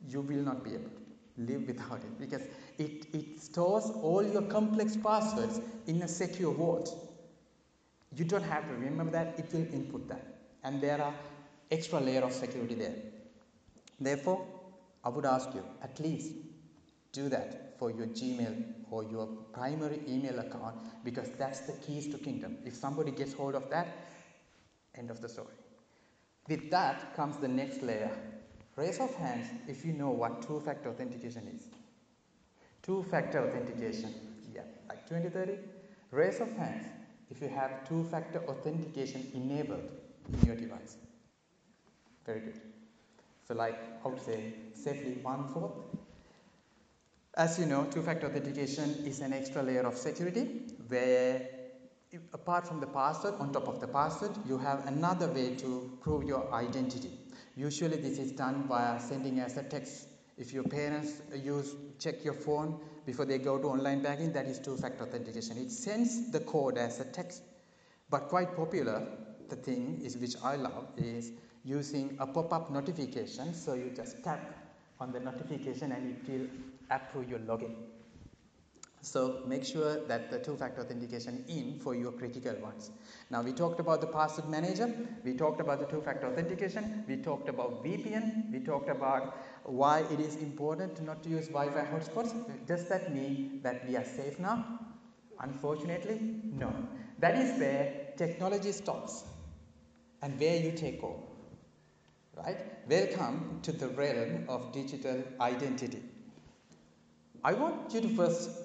you 0.07 0.21
will 0.21 0.43
not 0.43 0.63
be 0.63 0.71
able 0.71 0.89
to 0.89 1.03
live 1.37 1.67
without 1.67 1.97
it 1.97 2.19
because 2.19 2.41
it, 2.77 3.07
it 3.13 3.41
stores 3.41 3.89
all 4.01 4.23
your 4.23 4.43
complex 4.43 4.95
passwords 4.95 5.59
in 5.87 6.01
a 6.03 6.07
secure 6.07 6.53
vault. 6.53 7.12
You 8.15 8.25
don't 8.25 8.43
have 8.43 8.67
to 8.67 8.73
remember 8.73 9.11
that, 9.11 9.39
it 9.39 9.51
will 9.53 9.73
input 9.73 10.07
that. 10.09 10.25
And 10.63 10.81
there 10.81 11.01
are 11.01 11.13
extra 11.71 11.99
layer 11.99 12.21
of 12.21 12.33
security 12.33 12.75
there. 12.75 12.95
Therefore, 13.99 14.45
I 15.03 15.09
would 15.09 15.25
ask 15.25 15.53
you 15.53 15.63
at 15.81 15.99
least 15.99 16.33
do 17.11 17.29
that 17.29 17.77
for 17.79 17.91
your 17.91 18.07
Gmail 18.07 18.63
or 18.91 19.03
your 19.03 19.27
primary 19.51 19.99
email 20.07 20.39
account 20.39 20.75
because 21.03 21.29
that's 21.37 21.61
the 21.61 21.73
keys 21.73 22.07
to 22.09 22.17
kingdom. 22.17 22.57
If 22.65 22.75
somebody 22.75 23.11
gets 23.11 23.33
hold 23.33 23.55
of 23.55 23.69
that, 23.69 23.87
End 24.95 25.09
of 25.09 25.21
the 25.21 25.29
story. 25.29 25.47
With 26.47 26.69
that 26.71 27.15
comes 27.15 27.37
the 27.37 27.47
next 27.47 27.81
layer. 27.81 28.11
Raise 28.75 28.99
of 28.99 29.13
hands 29.15 29.47
if 29.67 29.85
you 29.85 29.93
know 29.93 30.09
what 30.09 30.41
two-factor 30.41 30.89
authentication 30.89 31.47
is. 31.55 31.67
Two-factor 32.81 33.49
authentication. 33.49 34.13
Yeah, 34.53 34.63
like 34.89 35.07
2030. 35.07 35.57
Raise 36.11 36.39
of 36.41 36.51
hands 36.57 36.85
if 37.33 37.41
you 37.41 37.49
have 37.49 37.87
two-factor 37.87 38.43
authentication 38.47 39.27
enabled 39.33 39.89
in 40.31 40.47
your 40.47 40.55
device. 40.55 40.97
Very 42.25 42.41
good. 42.41 42.61
So 43.47 43.55
like, 43.55 43.77
I 44.05 44.07
would 44.07 44.21
say 44.21 44.53
safely 44.75 45.17
one-fourth. 45.21 45.73
As 47.35 47.57
you 47.57 47.65
know, 47.65 47.85
two-factor 47.85 48.27
authentication 48.27 49.03
is 49.05 49.19
an 49.21 49.33
extra 49.33 49.63
layer 49.63 49.81
of 49.81 49.97
security 49.97 50.43
where 50.87 51.49
apart 52.33 52.67
from 52.67 52.79
the 52.79 52.85
password, 52.85 53.33
on 53.39 53.51
top 53.51 53.67
of 53.67 53.79
the 53.79 53.87
password, 53.87 54.31
you 54.47 54.59
have 54.59 54.85
another 54.85 55.27
way 55.27 55.55
to 55.55 55.97
prove 56.01 56.23
your 56.23 56.53
identity. 56.53 57.09
Usually 57.55 57.97
this 57.97 58.19
is 58.19 58.31
done 58.33 58.67
via 58.67 58.99
sending 58.99 59.39
as 59.39 59.57
a 59.57 59.63
text. 59.63 60.07
If 60.37 60.53
your 60.53 60.63
parents 60.63 61.21
use 61.35 61.73
check 61.99 62.23
your 62.23 62.33
phone 62.35 62.79
before 63.05 63.25
they 63.25 63.37
go 63.37 63.57
to 63.57 63.67
online 63.67 64.01
banking, 64.01 64.31
that 64.33 64.45
is 64.45 64.59
two-factor 64.59 65.03
authentication. 65.03 65.57
It 65.57 65.71
sends 65.71 66.31
the 66.31 66.39
code 66.39 66.77
as 66.77 66.99
a 66.99 67.05
text. 67.05 67.41
But 68.09 68.29
quite 68.29 68.55
popular, 68.55 69.07
the 69.49 69.55
thing 69.55 70.01
is 70.03 70.17
which 70.17 70.35
I 70.43 70.55
love 70.55 70.87
is 70.97 71.31
using 71.63 72.17
a 72.19 72.27
pop-up 72.27 72.71
notification. 72.71 73.53
So 73.53 73.73
you 73.73 73.91
just 73.95 74.23
tap 74.23 74.39
on 74.99 75.11
the 75.11 75.19
notification 75.19 75.91
and 75.91 76.15
it 76.15 76.31
will 76.31 76.47
approve 76.89 77.29
your 77.29 77.39
login. 77.39 77.75
So 79.03 79.41
make 79.45 79.65
sure 79.65 79.97
that 80.07 80.31
the 80.31 80.39
two-factor 80.39 80.79
authentication 80.79 81.43
in 81.49 81.77
for 81.77 81.93
your 81.93 82.13
critical 82.13 82.55
ones. 82.61 82.89
Now 83.29 83.41
we 83.41 83.51
talked 83.51 83.81
about 83.81 83.99
the 83.99 84.07
password 84.07 84.47
manager, 84.47 84.89
we 85.25 85.33
talked 85.33 85.59
about 85.59 85.79
the 85.81 85.85
two-factor 85.87 86.27
authentication, 86.27 87.03
we 87.05 87.17
talked 87.17 87.49
about 87.49 87.83
VPN, 87.83 88.49
we 88.49 88.61
talked 88.61 88.87
about 88.87 89.37
why 89.65 90.05
it 90.09 90.21
is 90.21 90.37
important 90.37 91.03
not 91.03 91.21
to 91.23 91.29
use 91.29 91.49
Wi-Fi 91.49 91.85
hotspots. 91.91 92.33
Does 92.65 92.87
that 92.87 93.13
mean 93.13 93.59
that 93.61 93.85
we 93.85 93.97
are 93.97 94.05
safe 94.05 94.39
now? 94.39 94.79
Unfortunately, 95.41 96.39
no. 96.53 96.73
That 97.19 97.35
is 97.35 97.59
where 97.59 98.13
technology 98.15 98.71
stops 98.71 99.25
and 100.21 100.39
where 100.39 100.55
you 100.55 100.71
take 100.71 101.03
over. 101.03 101.19
Right? 102.37 102.57
Welcome 102.87 103.59
to 103.63 103.73
the 103.73 103.89
realm 103.89 104.45
of 104.47 104.71
digital 104.71 105.21
identity. 105.41 106.01
I 107.43 107.51
want 107.51 107.93
you 107.93 107.99
to 107.99 108.07
first 108.15 108.62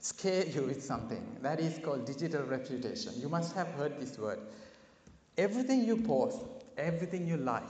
scare 0.00 0.46
you 0.46 0.62
with 0.62 0.82
something 0.82 1.36
that 1.42 1.60
is 1.60 1.78
called 1.78 2.06
digital 2.06 2.42
reputation. 2.44 3.12
You 3.16 3.28
must 3.28 3.54
have 3.54 3.68
heard 3.68 4.00
this 4.00 4.18
word. 4.18 4.38
Everything 5.36 5.84
you 5.84 5.96
post, 5.96 6.40
everything 6.76 7.26
you 7.26 7.36
like, 7.36 7.68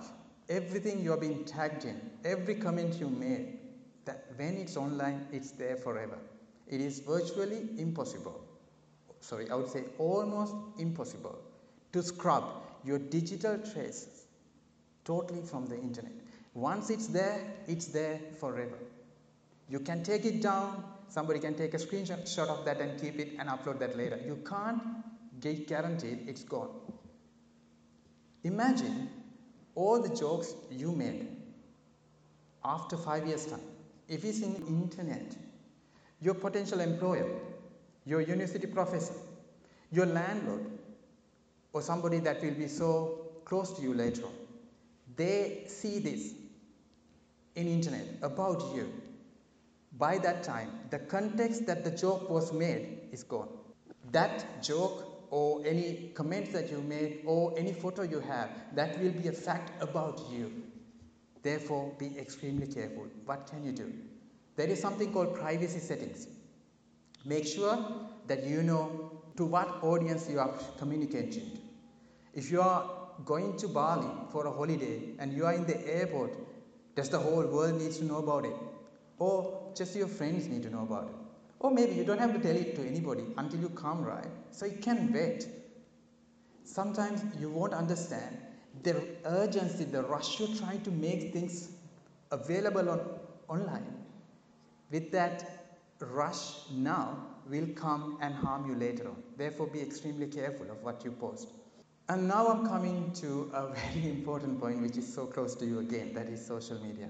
everything 0.48 1.02
you 1.02 1.12
are 1.12 1.18
being 1.18 1.44
tagged 1.44 1.84
in, 1.84 2.00
every 2.24 2.54
comment 2.54 2.94
you 2.94 3.08
made, 3.08 3.58
that 4.04 4.26
when 4.36 4.56
it's 4.56 4.76
online, 4.76 5.26
it's 5.32 5.50
there 5.52 5.76
forever. 5.76 6.18
It 6.66 6.80
is 6.80 7.00
virtually 7.00 7.68
impossible. 7.78 8.40
Sorry, 9.20 9.50
I 9.50 9.54
would 9.54 9.68
say 9.68 9.84
almost 9.98 10.54
impossible 10.78 11.38
to 11.92 12.02
scrub 12.02 12.44
your 12.84 12.98
digital 12.98 13.58
traces 13.58 14.26
totally 15.04 15.42
from 15.42 15.66
the 15.66 15.76
internet. 15.76 16.12
Once 16.54 16.90
it's 16.90 17.06
there, 17.08 17.40
it's 17.66 17.86
there 17.86 18.20
forever. 18.38 18.78
You 19.68 19.80
can 19.80 20.02
take 20.02 20.24
it 20.24 20.42
down, 20.42 20.84
somebody 21.08 21.40
can 21.40 21.54
take 21.54 21.74
a 21.74 21.78
screenshot 21.78 22.48
of 22.48 22.64
that 22.64 22.80
and 22.80 23.00
keep 23.00 23.18
it 23.18 23.34
and 23.38 23.48
upload 23.48 23.78
that 23.80 23.96
later. 23.96 24.20
You 24.24 24.42
can't 24.48 24.82
get 25.40 25.66
guaranteed 25.66 26.24
it's 26.26 26.44
gone. 26.44 26.70
Imagine 28.44 29.08
all 29.74 30.00
the 30.00 30.14
jokes 30.14 30.54
you 30.70 30.92
made 30.92 31.28
after 32.64 32.96
five 32.96 33.26
years 33.26 33.46
time. 33.46 33.60
If 34.08 34.24
it's 34.24 34.40
in 34.40 34.54
internet, 34.66 35.36
your 36.20 36.34
potential 36.34 36.80
employer, 36.80 37.28
your 38.04 38.20
university 38.20 38.66
professor, 38.66 39.14
your 39.92 40.06
landlord, 40.06 40.64
or 41.72 41.82
somebody 41.82 42.18
that 42.20 42.42
will 42.42 42.54
be 42.54 42.68
so 42.68 43.30
close 43.44 43.72
to 43.74 43.82
you 43.82 43.94
later 43.94 44.24
on, 44.24 44.32
they 45.16 45.64
see 45.66 45.98
this 45.98 46.32
in 47.54 47.68
internet 47.68 48.06
about 48.22 48.74
you 48.74 48.90
by 49.96 50.18
that 50.18 50.42
time, 50.42 50.70
the 50.90 50.98
context 50.98 51.66
that 51.66 51.84
the 51.84 51.90
joke 51.90 52.28
was 52.28 52.52
made 52.52 53.08
is 53.12 53.22
gone. 53.22 53.48
That 54.12 54.62
joke 54.62 55.26
or 55.30 55.64
any 55.66 56.10
comments 56.14 56.52
that 56.52 56.70
you 56.70 56.80
made 56.80 57.22
or 57.26 57.58
any 57.58 57.72
photo 57.72 58.02
you 58.02 58.20
have, 58.20 58.50
that 58.74 58.98
will 59.00 59.12
be 59.12 59.28
a 59.28 59.32
fact 59.32 59.82
about 59.82 60.20
you. 60.30 60.62
Therefore, 61.42 61.92
be 61.98 62.18
extremely 62.18 62.66
careful. 62.66 63.06
What 63.24 63.46
can 63.46 63.64
you 63.64 63.72
do? 63.72 63.92
There 64.56 64.66
is 64.66 64.80
something 64.80 65.12
called 65.12 65.34
privacy 65.34 65.78
settings. 65.78 66.26
Make 67.24 67.46
sure 67.46 67.78
that 68.26 68.44
you 68.44 68.62
know 68.62 69.22
to 69.36 69.44
what 69.44 69.82
audience 69.82 70.28
you 70.28 70.40
are 70.40 70.52
communicating. 70.78 71.58
If 72.34 72.50
you 72.50 72.60
are 72.60 72.90
going 73.24 73.56
to 73.58 73.68
Bali 73.68 74.08
for 74.32 74.46
a 74.46 74.50
holiday 74.50 75.14
and 75.18 75.32
you 75.32 75.46
are 75.46 75.54
in 75.54 75.64
the 75.66 75.78
airport, 75.86 76.32
does 76.96 77.08
the 77.08 77.18
whole 77.18 77.46
world 77.46 77.80
need 77.80 77.92
to 77.92 78.04
know 78.04 78.16
about 78.16 78.44
it? 78.44 78.56
Or 79.18 79.67
just 79.78 79.94
your 79.94 80.08
friends 80.08 80.48
need 80.48 80.62
to 80.64 80.70
know 80.70 80.82
about 80.82 81.04
it. 81.04 81.14
Or 81.60 81.70
maybe 81.70 81.94
you 81.94 82.04
don't 82.04 82.18
have 82.18 82.32
to 82.34 82.40
tell 82.40 82.56
it 82.56 82.74
to 82.76 82.86
anybody 82.86 83.24
until 83.36 83.60
you 83.60 83.68
come, 83.70 84.04
right? 84.04 84.26
So 84.50 84.66
you 84.66 84.78
can 84.78 85.12
wait. 85.12 85.46
Sometimes 86.64 87.22
you 87.40 87.48
won't 87.50 87.72
understand 87.72 88.36
the 88.82 89.02
urgency, 89.24 89.84
the 89.84 90.02
rush 90.02 90.38
you're 90.38 90.56
trying 90.56 90.82
to 90.82 90.90
make 90.90 91.32
things 91.32 91.70
available 92.30 92.90
on 92.90 93.00
online. 93.48 93.86
With 94.90 95.10
that 95.12 95.76
rush 96.00 96.68
now 96.70 97.16
will 97.48 97.66
come 97.74 98.18
and 98.20 98.34
harm 98.34 98.68
you 98.68 98.76
later 98.76 99.08
on. 99.08 99.16
Therefore, 99.36 99.66
be 99.66 99.80
extremely 99.80 100.26
careful 100.26 100.70
of 100.70 100.82
what 100.82 101.04
you 101.04 101.12
post. 101.12 101.48
And 102.08 102.28
now 102.28 102.46
I'm 102.46 102.66
coming 102.66 103.12
to 103.14 103.50
a 103.52 103.68
very 103.92 104.10
important 104.10 104.60
point 104.60 104.80
which 104.80 104.96
is 104.96 105.12
so 105.12 105.26
close 105.26 105.54
to 105.56 105.66
you 105.66 105.80
again 105.80 106.12
that 106.14 106.28
is 106.28 106.44
social 106.44 106.78
media 106.78 107.08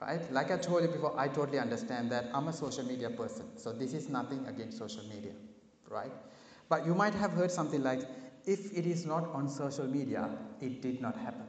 right? 0.00 0.32
Like 0.32 0.50
I 0.50 0.56
told 0.56 0.82
you 0.82 0.88
before, 0.88 1.18
I 1.18 1.28
totally 1.28 1.58
understand 1.58 2.10
that 2.12 2.26
I'm 2.32 2.48
a 2.48 2.52
social 2.52 2.84
media 2.84 3.10
person, 3.10 3.46
so 3.56 3.72
this 3.72 3.92
is 3.94 4.08
nothing 4.08 4.46
against 4.46 4.78
social 4.78 5.02
media, 5.04 5.32
right? 5.88 6.12
But 6.68 6.86
you 6.86 6.94
might 6.94 7.14
have 7.14 7.32
heard 7.32 7.50
something 7.50 7.82
like, 7.82 8.02
if 8.46 8.72
it 8.76 8.86
is 8.86 9.06
not 9.06 9.28
on 9.34 9.48
social 9.48 9.86
media, 9.86 10.30
it 10.60 10.80
did 10.82 11.00
not 11.00 11.16
happen. 11.16 11.46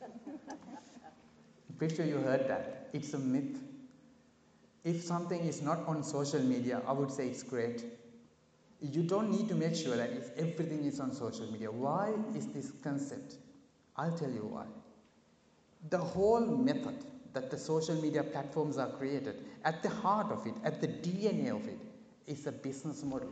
Pretty 1.78 1.96
sure 1.96 2.04
you 2.04 2.18
heard 2.18 2.48
that. 2.48 2.88
It's 2.92 3.14
a 3.14 3.18
myth. 3.18 3.58
If 4.84 5.02
something 5.02 5.40
is 5.40 5.62
not 5.62 5.86
on 5.86 6.02
social 6.02 6.40
media, 6.40 6.82
I 6.86 6.92
would 6.92 7.10
say 7.10 7.28
it's 7.28 7.42
great. 7.42 7.84
You 8.80 9.02
don't 9.02 9.30
need 9.30 9.48
to 9.48 9.54
make 9.54 9.76
sure 9.76 9.96
that 9.96 10.10
if 10.10 10.30
everything 10.38 10.84
is 10.84 11.00
on 11.00 11.12
social 11.12 11.46
media. 11.46 11.70
Why 11.70 12.12
is 12.34 12.46
this 12.48 12.72
concept? 12.82 13.34
I'll 13.96 14.16
tell 14.16 14.30
you 14.30 14.48
why. 14.50 14.64
The 15.90 15.98
whole 15.98 16.40
method 16.40 17.04
that 17.32 17.50
the 17.50 17.58
social 17.58 17.94
media 17.96 18.22
platforms 18.22 18.78
are 18.78 18.90
created, 18.90 19.44
at 19.64 19.82
the 19.82 19.88
heart 19.88 20.30
of 20.30 20.46
it, 20.46 20.54
at 20.64 20.80
the 20.80 20.88
DNA 20.88 21.54
of 21.54 21.66
it, 21.66 21.78
is 22.26 22.46
a 22.46 22.52
business 22.52 23.02
model 23.04 23.30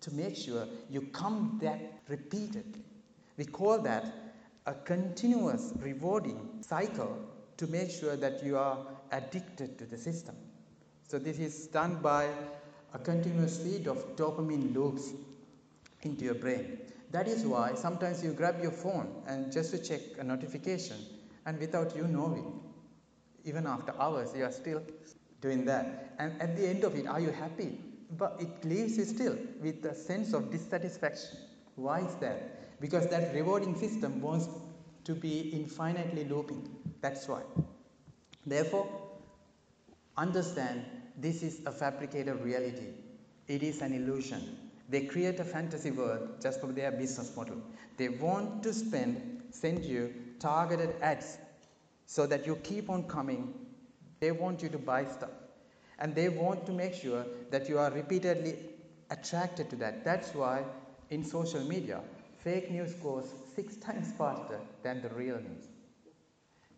to 0.00 0.14
make 0.14 0.36
sure 0.36 0.66
you 0.90 1.02
come 1.12 1.58
back 1.58 1.80
repeatedly. 2.08 2.84
We 3.36 3.44
call 3.44 3.78
that 3.80 4.04
a 4.66 4.74
continuous 4.74 5.72
rewarding 5.78 6.40
cycle 6.60 7.18
to 7.56 7.66
make 7.66 7.90
sure 7.90 8.16
that 8.16 8.42
you 8.44 8.56
are 8.56 8.78
addicted 9.12 9.78
to 9.78 9.86
the 9.86 9.98
system. 9.98 10.36
So 11.06 11.18
this 11.18 11.38
is 11.38 11.68
done 11.68 11.96
by 12.02 12.28
a 12.94 12.98
continuous 12.98 13.58
feed 13.58 13.86
of 13.86 14.16
dopamine 14.16 14.74
loops 14.74 15.12
into 16.02 16.24
your 16.24 16.34
brain. 16.34 16.78
That 17.10 17.26
is 17.26 17.44
why 17.44 17.74
sometimes 17.74 18.22
you 18.22 18.32
grab 18.32 18.60
your 18.62 18.70
phone 18.70 19.22
and 19.26 19.50
just 19.50 19.70
to 19.70 19.78
check 19.78 20.00
a 20.18 20.24
notification 20.24 20.96
and 21.46 21.58
without 21.58 21.96
you 21.96 22.04
knowing, 22.04 22.60
even 23.48 23.66
after 23.66 23.94
hours, 23.98 24.34
you 24.36 24.44
are 24.44 24.52
still 24.52 24.82
doing 25.40 25.64
that. 25.64 26.14
And 26.18 26.40
at 26.40 26.56
the 26.56 26.68
end 26.68 26.84
of 26.84 26.94
it, 26.94 27.06
are 27.06 27.20
you 27.20 27.30
happy? 27.30 27.78
But 28.16 28.36
it 28.40 28.64
leaves 28.64 28.96
you 28.96 29.04
still 29.04 29.36
with 29.60 29.84
a 29.84 29.94
sense 29.94 30.32
of 30.32 30.50
dissatisfaction. 30.50 31.38
Why 31.76 32.00
is 32.00 32.14
that? 32.16 32.80
Because 32.80 33.08
that 33.08 33.34
rewarding 33.34 33.76
system 33.76 34.20
wants 34.20 34.48
to 35.04 35.14
be 35.14 35.50
infinitely 35.52 36.24
looping. 36.24 36.68
That's 37.00 37.26
why. 37.28 37.42
Therefore, 38.46 38.88
understand 40.16 40.84
this 41.16 41.42
is 41.42 41.60
a 41.66 41.72
fabricated 41.72 42.40
reality. 42.42 42.92
It 43.46 43.62
is 43.62 43.80
an 43.82 43.92
illusion. 43.92 44.58
They 44.88 45.02
create 45.02 45.38
a 45.40 45.44
fantasy 45.44 45.90
world 45.90 46.40
just 46.40 46.60
for 46.60 46.68
their 46.68 46.92
business 46.92 47.36
model. 47.36 47.60
They 47.96 48.08
want 48.08 48.62
to 48.62 48.72
spend, 48.72 49.42
send 49.50 49.84
you 49.84 50.14
targeted 50.38 50.94
ads 51.02 51.38
so 52.08 52.26
that 52.26 52.46
you 52.46 52.56
keep 52.56 52.88
on 52.88 53.02
coming. 53.04 53.52
They 54.18 54.32
want 54.32 54.62
you 54.62 54.70
to 54.70 54.78
buy 54.78 55.04
stuff. 55.04 55.30
And 55.98 56.14
they 56.14 56.30
want 56.30 56.64
to 56.66 56.72
make 56.72 56.94
sure 56.94 57.26
that 57.50 57.68
you 57.68 57.78
are 57.78 57.90
repeatedly 57.90 58.56
attracted 59.10 59.68
to 59.70 59.76
that. 59.76 60.04
That's 60.04 60.34
why 60.34 60.64
in 61.10 61.22
social 61.22 61.60
media, 61.60 62.00
fake 62.42 62.70
news 62.70 62.94
goes 62.94 63.30
six 63.54 63.76
times 63.76 64.10
faster 64.16 64.58
than 64.82 65.02
the 65.02 65.10
real 65.10 65.36
news. 65.36 65.68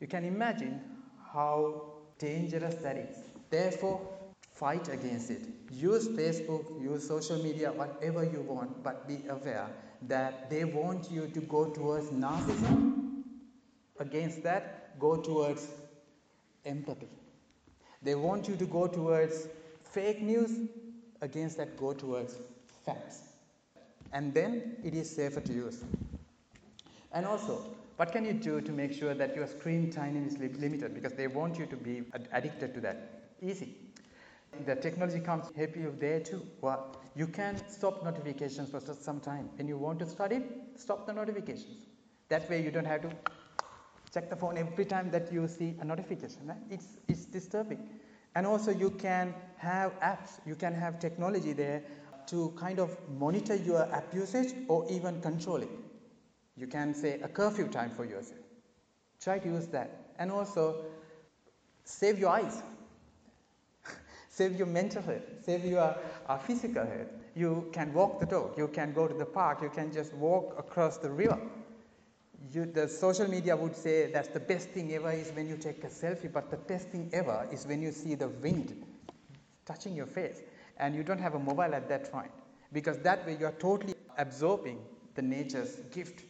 You 0.01 0.09
can 0.09 0.25
imagine 0.25 0.81
how 1.33 1.93
dangerous 2.19 2.75
that 2.83 2.97
is. 2.97 3.17
Therefore, 3.51 4.01
fight 4.53 4.89
against 4.89 5.31
it. 5.31 5.43
Use 5.71 6.09
Facebook, 6.09 6.83
use 6.83 7.07
social 7.07 7.41
media, 7.41 7.71
whatever 7.71 8.25
you 8.25 8.41
want, 8.41 8.83
but 8.83 9.07
be 9.07 9.21
aware 9.29 9.69
that 10.09 10.51
they 10.51 10.65
want 10.65 11.09
you 11.09 11.29
to 11.29 11.41
go 11.41 11.67
towards 11.67 12.09
narcissism. 12.11 13.23
Against 14.01 14.43
that, 14.43 14.80
go 15.01 15.17
towards 15.17 15.67
empathy. 16.65 17.09
They 18.03 18.15
want 18.15 18.49
you 18.49 18.57
to 18.57 18.67
go 18.67 18.87
towards 18.87 19.49
fake 19.83 20.23
news, 20.23 20.69
against 21.21 21.57
that, 21.57 21.77
go 21.77 21.93
towards 21.93 22.37
facts. 22.85 23.21
And 24.13 24.33
then 24.33 24.77
it 24.85 24.95
is 24.95 25.15
safer 25.15 25.41
to 25.41 25.53
use. 25.53 25.83
And 27.13 27.27
also, 27.27 27.65
what 27.97 28.13
can 28.13 28.25
you 28.25 28.33
do 28.33 28.61
to 28.61 28.73
make 28.73 28.93
sure 28.93 29.15
that 29.15 29.37
your 29.37 29.47
screen 29.47 29.91
time 29.91 30.17
is 30.27 30.39
limited? 30.39 30.95
Because 30.95 31.13
they 31.13 31.27
want 31.27 31.59
you 31.59 31.67
to 31.67 31.77
be 31.77 32.03
addicted 32.33 32.73
to 32.75 32.81
that. 32.81 33.23
Easy. 33.43 33.77
The 34.67 34.75
technology 34.75 35.21
comes 35.21 35.47
help 35.57 35.77
you 35.77 35.95
there 35.99 36.21
too. 36.21 36.43
Well, 36.61 36.97
you 37.15 37.27
can 37.27 37.61
stop 37.69 38.03
notifications 38.05 38.71
for 38.71 38.81
some 38.81 39.21
time. 39.21 39.51
When 39.57 39.69
you 39.69 39.77
want 39.77 39.99
to 40.01 40.07
study, 40.07 40.43
stop 40.77 41.07
the 41.07 41.13
notifications. 41.13 41.87
That 42.29 42.49
way 42.49 42.63
you 42.63 42.71
don't 42.71 42.87
have 42.87 43.03
to 43.03 43.11
check 44.13 44.29
the 44.29 44.37
phone 44.37 44.59
every 44.59 44.85
time 44.85 45.11
that 45.11 45.33
you 45.33 45.47
see 45.49 45.77
a 45.81 45.85
notification. 45.85 46.47
Right? 46.47 46.59
It's, 46.71 46.87
it's 47.09 47.27
disturbing. 47.27 47.89
And 48.35 48.47
also 48.47 48.71
you 48.71 48.91
can 48.91 49.35
have 49.59 49.99
apps, 50.01 50.41
you 50.47 50.55
can 50.55 50.75
have 50.75 50.99
technology 50.99 51.53
there 51.53 51.83
to 52.27 52.53
kind 52.57 52.79
of 52.79 52.97
monitor 53.19 53.57
your 53.57 53.83
app 53.93 54.15
usage 54.15 54.55
or 54.69 54.87
even 54.91 55.21
control 55.21 55.57
it. 55.57 55.71
You 56.57 56.67
can 56.67 56.95
say 56.95 57.21
a 57.21 57.29
curfew 57.29 57.69
time 57.69 57.91
for 57.91 58.05
yourself. 58.05 58.41
Try 59.21 59.39
to 59.39 59.49
use 59.49 59.67
that. 59.69 60.13
And 60.19 60.31
also 60.31 60.85
save 61.85 62.19
your 62.19 62.31
eyes, 62.31 62.63
save 64.29 64.57
your 64.57 64.67
mental 64.67 65.03
health, 65.03 65.23
save 65.43 65.65
your 65.65 65.97
uh, 66.29 66.39
physical 66.39 66.85
health. 66.85 67.09
You 67.35 67.69
can 67.73 67.93
walk 67.93 68.21
the 68.21 68.27
dog, 68.27 68.57
you 68.57 68.69
can 68.69 68.93
go 68.93 69.09
to 69.09 69.15
the 69.15 69.25
park, 69.25 69.61
you 69.63 69.71
can 69.71 69.93
just 69.93 70.13
walk 70.15 70.55
across 70.59 70.99
the 70.99 71.11
river. 71.11 71.39
You, 72.53 72.65
the 72.65 72.89
social 72.89 73.29
media 73.29 73.55
would 73.55 73.77
say 73.77 74.11
that's 74.11 74.29
the 74.29 74.41
best 74.41 74.71
thing 74.71 74.93
ever 74.95 75.13
is 75.13 75.31
when 75.33 75.49
you 75.49 75.57
take 75.57 75.85
a 75.85 75.89
selfie, 75.89 76.33
but 76.33 76.51
the 76.51 76.57
best 76.57 76.89
thing 76.89 77.11
ever 77.13 77.47
is 77.53 77.67
when 77.67 77.83
you 77.83 77.93
see 77.93 78.15
the 78.15 78.29
wind 78.29 78.83
touching 79.67 79.95
your 79.95 80.07
face 80.07 80.41
and 80.79 80.95
you 80.95 81.03
don't 81.03 81.21
have 81.21 81.35
a 81.35 81.39
mobile 81.39 81.75
at 81.75 81.89
that 81.89 82.11
point 82.11 82.31
because 82.73 82.99
that 82.99 83.27
way 83.27 83.37
you 83.39 83.47
are 83.47 83.53
totally 83.59 83.95
absorbing 84.17 84.79
the 85.15 85.23
nature's 85.23 85.77
gift. 85.93 86.25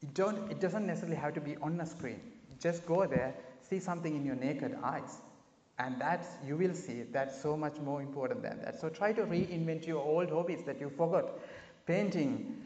You 0.00 0.08
don't, 0.14 0.50
it 0.50 0.60
doesn't 0.60 0.86
necessarily 0.86 1.16
have 1.16 1.34
to 1.34 1.40
be 1.40 1.56
on 1.56 1.80
a 1.80 1.86
screen. 1.86 2.20
Just 2.60 2.86
go 2.86 3.04
there, 3.06 3.34
see 3.60 3.80
something 3.80 4.14
in 4.14 4.24
your 4.24 4.36
naked 4.36 4.78
eyes, 4.82 5.20
and 5.78 6.00
that's 6.00 6.26
you 6.46 6.56
will 6.56 6.74
see 6.74 7.02
that's 7.02 7.40
so 7.40 7.56
much 7.56 7.78
more 7.78 8.00
important 8.00 8.42
than 8.42 8.60
that. 8.62 8.80
So 8.80 8.88
try 8.88 9.12
to 9.12 9.22
reinvent 9.22 9.86
your 9.86 10.02
old 10.02 10.30
hobbies 10.30 10.62
that 10.64 10.80
you 10.80 10.90
forgot. 10.90 11.38
Painting, 11.86 12.56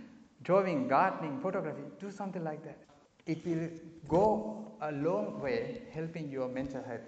drawing, 0.42 0.88
gardening, 0.88 1.40
photography, 1.40 1.82
do 2.00 2.10
something 2.10 2.44
like 2.44 2.64
that. 2.64 2.78
It 3.26 3.46
will 3.46 3.68
go 4.08 4.72
a 4.80 4.90
long 4.92 5.40
way 5.40 5.82
helping 5.92 6.30
your 6.30 6.48
mental 6.48 6.82
health. 6.82 7.00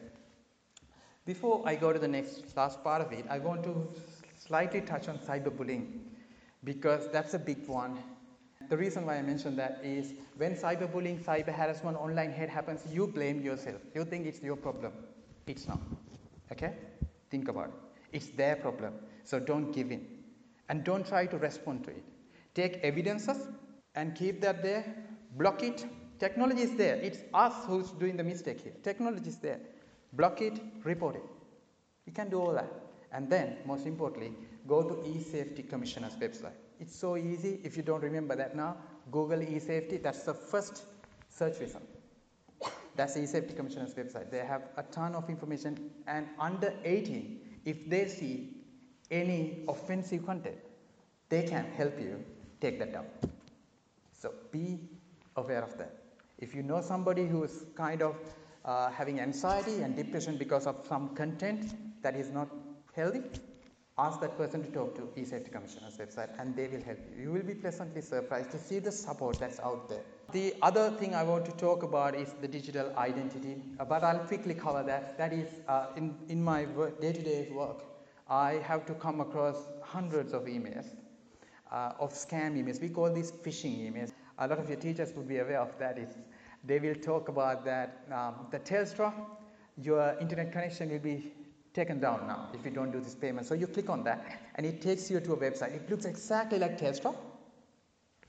Before 1.26 1.62
I 1.66 1.74
go 1.74 1.92
to 1.92 1.98
the 1.98 2.08
next 2.08 2.56
last 2.56 2.84
part 2.84 3.00
of 3.00 3.12
it, 3.12 3.24
I 3.28 3.38
want 3.38 3.64
to 3.64 3.88
slightly 4.38 4.82
touch 4.82 5.08
on 5.08 5.18
cyberbullying 5.18 5.86
because 6.62 7.08
that's 7.10 7.34
a 7.34 7.38
big 7.38 7.66
one. 7.66 7.98
The 8.68 8.76
reason 8.76 9.06
why 9.06 9.16
I 9.16 9.22
mention 9.22 9.56
that 9.56 9.80
is 9.82 10.14
when 10.36 10.54
cyberbullying, 10.54 11.22
cyber 11.24 11.54
harassment, 11.54 11.96
online 11.96 12.32
hate 12.32 12.48
happens, 12.48 12.80
you 12.90 13.06
blame 13.06 13.42
yourself. 13.42 13.80
You 13.94 14.04
think 14.04 14.26
it's 14.26 14.42
your 14.42 14.56
problem. 14.56 14.92
It's 15.46 15.66
not. 15.66 15.80
Okay? 16.52 16.72
Think 17.30 17.48
about 17.48 17.66
it. 17.66 17.74
It's 18.12 18.26
their 18.28 18.56
problem. 18.56 18.94
So 19.24 19.38
don't 19.40 19.72
give 19.72 19.90
in. 19.90 20.06
And 20.68 20.84
don't 20.84 21.06
try 21.06 21.26
to 21.26 21.36
respond 21.36 21.84
to 21.84 21.90
it. 21.90 22.04
Take 22.54 22.78
evidences 22.82 23.48
and 23.94 24.14
keep 24.14 24.40
that 24.42 24.62
there. 24.62 24.84
Block 25.36 25.62
it. 25.62 25.86
Technology 26.18 26.62
is 26.62 26.76
there. 26.76 26.96
It's 26.96 27.18
us 27.34 27.52
who's 27.66 27.90
doing 27.90 28.16
the 28.16 28.24
mistake 28.24 28.60
here. 28.60 28.72
Technology 28.82 29.28
is 29.28 29.38
there. 29.38 29.60
Block 30.12 30.40
it, 30.40 30.60
report 30.84 31.16
it. 31.16 31.24
You 32.06 32.12
can 32.12 32.30
do 32.30 32.40
all 32.40 32.52
that. 32.52 32.70
And 33.12 33.28
then, 33.28 33.58
most 33.66 33.86
importantly, 33.86 34.32
go 34.68 34.82
to 34.82 35.08
e-safety 35.08 35.62
commissioner's 35.62 36.14
website. 36.16 36.52
It's 36.78 36.94
so 36.94 37.16
easy. 37.16 37.60
If 37.64 37.76
you 37.76 37.82
don't 37.82 38.02
remember 38.02 38.36
that 38.36 38.54
now, 38.54 38.76
Google 39.10 39.42
e-safety. 39.42 39.96
That's 39.98 40.22
the 40.22 40.34
first 40.34 40.84
search 41.28 41.58
result. 41.60 41.84
That's 42.96 43.14
the 43.14 43.22
e-safety 43.22 43.54
commissioner's 43.54 43.94
website. 43.94 44.30
They 44.30 44.38
have 44.38 44.62
a 44.76 44.84
ton 44.84 45.14
of 45.14 45.28
information. 45.28 45.90
And 46.06 46.28
under 46.38 46.72
18, 46.84 47.40
if 47.64 47.88
they 47.88 48.06
see 48.06 48.56
any 49.10 49.64
offensive 49.68 50.24
content, 50.24 50.56
they 51.28 51.42
can 51.42 51.66
help 51.76 51.98
you 52.00 52.24
take 52.64 52.78
that 52.82 52.92
down. 52.96 53.06
So 54.20 54.32
be 54.52 54.66
aware 55.36 55.62
of 55.62 55.76
that. 55.78 55.92
If 56.38 56.54
you 56.54 56.62
know 56.62 56.80
somebody 56.92 57.26
who 57.32 57.44
is 57.48 57.56
kind 57.76 58.02
of 58.02 58.16
uh, 58.64 58.90
having 58.90 59.20
anxiety 59.20 59.76
and 59.82 59.96
depression 60.02 60.36
because 60.44 60.66
of 60.66 60.76
some 60.88 61.08
content 61.14 61.74
that 62.02 62.16
is 62.22 62.30
not 62.30 62.48
healthy, 62.96 63.22
ask 63.96 64.20
that 64.20 64.36
person 64.36 64.62
to 64.64 64.70
talk 64.76 64.94
to 64.98 65.02
e-safety 65.20 65.50
commissioner's 65.56 65.96
website 65.98 66.30
and 66.40 66.56
they 66.56 66.66
will 66.66 66.82
help 66.82 66.98
you. 67.16 67.22
You 67.24 67.32
will 67.32 67.42
be 67.42 67.54
pleasantly 67.54 68.00
surprised 68.00 68.50
to 68.52 68.58
see 68.58 68.78
the 68.80 68.90
support 68.90 69.38
that's 69.38 69.60
out 69.60 69.88
there. 69.88 70.02
The 70.32 70.54
other 70.62 70.90
thing 70.90 71.14
I 71.14 71.22
want 71.22 71.44
to 71.46 71.52
talk 71.52 71.84
about 71.84 72.16
is 72.16 72.34
the 72.40 72.48
digital 72.48 72.92
identity, 72.96 73.56
uh, 73.78 73.84
but 73.84 74.02
I'll 74.02 74.26
quickly 74.30 74.54
cover 74.54 74.82
that. 74.82 75.16
That 75.18 75.32
is, 75.32 75.48
uh, 75.68 75.86
in, 75.96 76.14
in 76.28 76.42
my 76.42 76.64
day-to-day 77.00 77.50
work, 77.52 77.84
I 78.28 78.54
have 78.66 78.84
to 78.86 78.94
come 78.94 79.20
across 79.20 79.56
hundreds 79.82 80.32
of 80.32 80.44
emails, 80.44 80.86
uh, 81.74 81.92
of 81.98 82.12
scam 82.12 82.56
emails. 82.60 82.80
We 82.80 82.88
call 82.88 83.12
these 83.12 83.32
phishing 83.32 83.74
emails. 83.90 84.12
A 84.38 84.46
lot 84.46 84.58
of 84.58 84.68
your 84.68 84.78
teachers 84.78 85.12
would 85.16 85.28
be 85.28 85.38
aware 85.38 85.60
of 85.60 85.76
that. 85.78 85.98
It's, 85.98 86.16
they 86.64 86.78
will 86.78 86.94
talk 86.94 87.28
about 87.28 87.64
that 87.64 88.04
um, 88.12 88.46
the 88.50 88.60
Telstra, 88.60 89.12
your 89.82 90.16
internet 90.20 90.52
connection 90.52 90.90
will 90.90 91.00
be 91.00 91.32
taken 91.74 91.98
down 91.98 92.28
now 92.28 92.48
if 92.54 92.64
you 92.64 92.70
don't 92.70 92.92
do 92.92 93.00
this 93.00 93.16
payment. 93.16 93.46
So 93.46 93.54
you 93.54 93.66
click 93.66 93.90
on 93.90 94.04
that 94.04 94.24
and 94.54 94.64
it 94.64 94.80
takes 94.80 95.10
you 95.10 95.18
to 95.20 95.32
a 95.32 95.36
website. 95.36 95.74
It 95.74 95.90
looks 95.90 96.04
exactly 96.04 96.58
like 96.58 96.78
Telstra. 96.78 97.14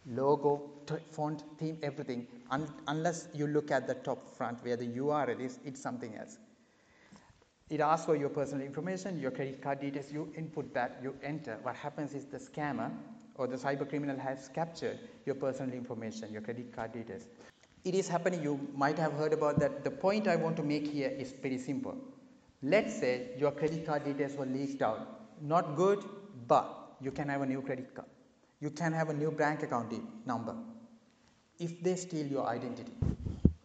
Logo, 0.08 0.71
font, 1.12 1.43
theme, 1.60 1.77
everything. 1.81 2.27
Un 2.51 2.67
unless 2.88 3.27
you 3.34 3.47
look 3.47 3.71
at 3.71 3.88
the 3.88 3.95
top 3.95 4.36
front 4.36 4.63
where 4.63 4.75
the 4.75 4.88
URL 4.88 5.39
is, 5.39 5.60
it's 5.65 5.81
something 5.81 6.15
else. 6.15 6.38
It 7.69 7.79
asks 7.79 8.05
for 8.05 8.15
your 8.15 8.29
personal 8.29 8.63
information, 8.63 9.19
your 9.19 9.31
credit 9.31 9.62
card 9.62 9.79
details, 9.81 10.12
you 10.12 10.31
input 10.38 10.71
that, 10.75 10.99
you 11.01 11.15
enter. 11.23 11.58
What 11.63 11.75
happens 11.75 12.13
is 12.13 12.25
the 12.25 12.38
scammer 12.38 12.91
or 13.36 13.48
the 13.48 13.56
cyber 13.56 13.88
criminal 13.88 14.17
has 14.17 14.50
captured 14.54 14.98
your 15.26 15.36
personal 15.36 15.74
information, 15.74 16.32
your 16.32 16.41
credit 16.41 16.74
card 16.76 16.93
details. 16.93 17.28
It 17.84 17.93
is 17.93 18.08
happening, 18.08 18.41
you 18.41 18.60
might 18.74 18.98
have 18.98 19.13
heard 19.13 19.34
about 19.34 19.60
that. 19.60 19.84
The 19.84 19.91
point 19.91 20.28
I 20.28 20.36
want 20.36 20.56
to 20.58 20.63
make 20.63 20.88
here 20.88 21.10
is 21.10 21.34
very 21.41 21.58
simple. 21.58 21.95
Let's 22.63 23.00
say 23.00 23.30
your 23.38 23.52
credit 23.52 23.86
card 23.86 24.06
details 24.06 24.36
were 24.36 24.45
leaked 24.45 24.82
out. 24.82 25.41
Not 25.41 25.76
good, 25.76 26.04
but 26.48 26.95
you 27.02 27.12
can 27.12 27.30
have 27.30 27.41
a 27.41 27.45
new 27.45 27.62
credit 27.62 27.93
card. 27.93 28.08
You 28.60 28.71
can 28.71 28.93
have 28.93 29.10
a 29.10 29.13
new 29.13 29.32
bank 29.32 29.63
account 29.63 29.93
number. 30.26 30.56
If 31.60 31.84
they 31.84 31.95
steal 31.95 32.26
your 32.26 32.48
identity, 32.48 32.91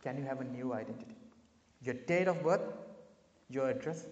can 0.02 0.18
you 0.18 0.24
have 0.24 0.40
a 0.40 0.44
new 0.44 0.72
identity? 0.74 1.16
Your 1.82 1.94
date 1.94 2.28
of 2.28 2.42
birth, 2.42 2.60
your 3.48 3.70
address, 3.70 4.04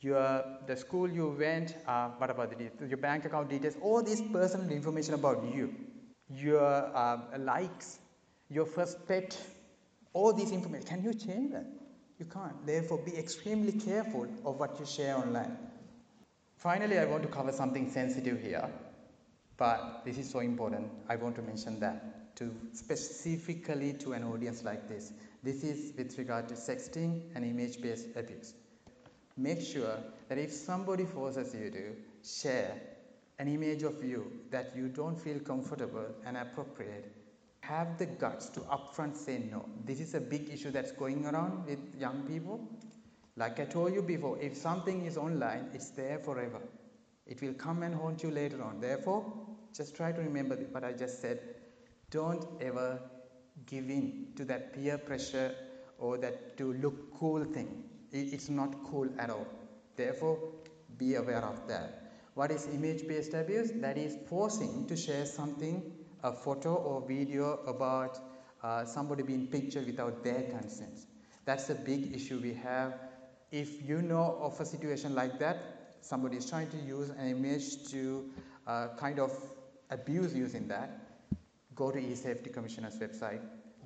your 0.00 0.44
the 0.66 0.76
school 0.76 1.10
you 1.10 1.36
went, 1.38 1.76
uh, 1.86 2.08
what 2.18 2.30
about 2.30 2.56
the 2.56 2.86
your 2.86 2.96
bank 2.98 3.24
account 3.24 3.50
details, 3.50 3.76
all 3.82 4.02
this 4.02 4.22
personal 4.32 4.70
information 4.70 5.14
about 5.14 5.44
you, 5.54 5.74
your 6.28 6.62
uh, 6.62 7.18
likes, 7.38 7.98
your 8.48 8.66
first 8.66 9.06
pet, 9.06 9.36
all 10.12 10.32
this 10.32 10.52
information. 10.52 10.86
Can 10.86 11.04
you 11.04 11.14
change 11.14 11.52
that? 11.52 11.66
You 12.18 12.26
can't. 12.26 12.66
Therefore, 12.66 12.98
be 12.98 13.16
extremely 13.16 13.72
careful 13.72 14.26
of 14.44 14.58
what 14.58 14.78
you 14.78 14.86
share 14.86 15.16
online. 15.16 15.56
Finally, 16.56 16.98
I 16.98 17.06
want 17.06 17.22
to 17.22 17.28
cover 17.28 17.52
something 17.52 17.90
sensitive 17.90 18.42
here, 18.42 18.68
but 19.56 20.02
this 20.04 20.18
is 20.18 20.30
so 20.30 20.40
important. 20.40 20.88
I 21.08 21.16
want 21.16 21.36
to 21.36 21.42
mention 21.42 21.80
that 21.80 22.36
to 22.36 22.54
specifically 22.72 23.94
to 23.94 24.12
an 24.12 24.24
audience 24.24 24.64
like 24.64 24.88
this. 24.88 25.12
This 25.42 25.62
is 25.62 25.92
with 25.96 26.16
regard 26.18 26.48
to 26.48 26.54
sexting 26.54 27.22
and 27.34 27.44
image-based 27.44 28.08
abuse. 28.16 28.54
Make 29.36 29.60
sure 29.60 29.96
that 30.28 30.38
if 30.38 30.52
somebody 30.52 31.04
forces 31.04 31.54
you 31.54 31.70
to 31.70 31.96
share 32.22 32.74
an 33.38 33.48
image 33.48 33.82
of 33.82 34.04
you 34.04 34.30
that 34.50 34.72
you 34.76 34.88
don't 34.88 35.18
feel 35.18 35.38
comfortable 35.38 36.06
and 36.26 36.36
appropriate, 36.36 37.10
have 37.60 37.98
the 37.98 38.06
guts 38.06 38.48
to 38.50 38.60
upfront 38.60 39.16
say 39.16 39.38
no. 39.50 39.64
This 39.84 40.00
is 40.00 40.14
a 40.14 40.20
big 40.20 40.50
issue 40.50 40.70
that's 40.70 40.92
going 40.92 41.26
around 41.26 41.66
with 41.66 41.78
young 41.98 42.22
people. 42.22 42.60
Like 43.36 43.60
I 43.60 43.64
told 43.64 43.94
you 43.94 44.02
before, 44.02 44.38
if 44.38 44.56
something 44.56 45.06
is 45.06 45.16
online, 45.16 45.70
it's 45.72 45.90
there 45.90 46.18
forever. 46.18 46.60
It 47.26 47.40
will 47.40 47.54
come 47.54 47.82
and 47.82 47.94
haunt 47.94 48.22
you 48.22 48.30
later 48.30 48.62
on. 48.62 48.80
Therefore, 48.80 49.24
just 49.74 49.94
try 49.94 50.12
to 50.12 50.20
remember 50.20 50.56
what 50.72 50.84
I 50.84 50.92
just 50.92 51.20
said. 51.20 51.38
Don't 52.10 52.44
ever 52.60 53.00
give 53.66 53.88
in 53.88 54.32
to 54.36 54.44
that 54.46 54.74
peer 54.74 54.98
pressure 54.98 55.54
or 55.98 56.18
that 56.18 56.56
to 56.58 56.72
look 56.74 57.14
cool 57.18 57.44
thing. 57.44 57.84
It's 58.12 58.48
not 58.48 58.74
cool 58.84 59.08
at 59.18 59.30
all. 59.30 59.46
Therefore, 59.96 60.38
be 60.98 61.14
aware 61.14 61.44
of 61.44 61.68
that. 61.68 62.12
What 62.34 62.50
is 62.50 62.66
image 62.66 63.06
based 63.06 63.34
abuse? 63.34 63.70
That 63.76 63.98
is 63.98 64.16
forcing 64.28 64.86
to 64.86 64.96
share 64.96 65.26
something 65.26 65.92
a 66.22 66.32
photo 66.32 66.74
or 66.74 67.06
video 67.06 67.60
about 67.66 68.18
uh, 68.62 68.84
somebody 68.84 69.22
being 69.22 69.46
pictured 69.46 69.86
without 69.86 70.22
their 70.22 70.42
consent. 70.42 70.98
That's 71.44 71.70
a 71.70 71.74
big 71.74 72.14
issue 72.14 72.38
we 72.42 72.54
have. 72.54 72.94
If 73.50 73.86
you 73.88 74.02
know 74.02 74.38
of 74.40 74.60
a 74.60 74.66
situation 74.66 75.14
like 75.14 75.38
that, 75.38 75.96
somebody 76.02 76.36
is 76.36 76.48
trying 76.48 76.70
to 76.70 76.76
use 76.76 77.10
an 77.10 77.28
image 77.28 77.90
to 77.90 78.30
uh, 78.66 78.88
kind 78.96 79.18
of 79.18 79.32
abuse 79.90 80.34
using 80.34 80.68
that, 80.68 80.90
go 81.74 81.90
to 81.90 81.98
eSafety 81.98 82.52
Commissioner's 82.52 82.98
website. 82.98 83.40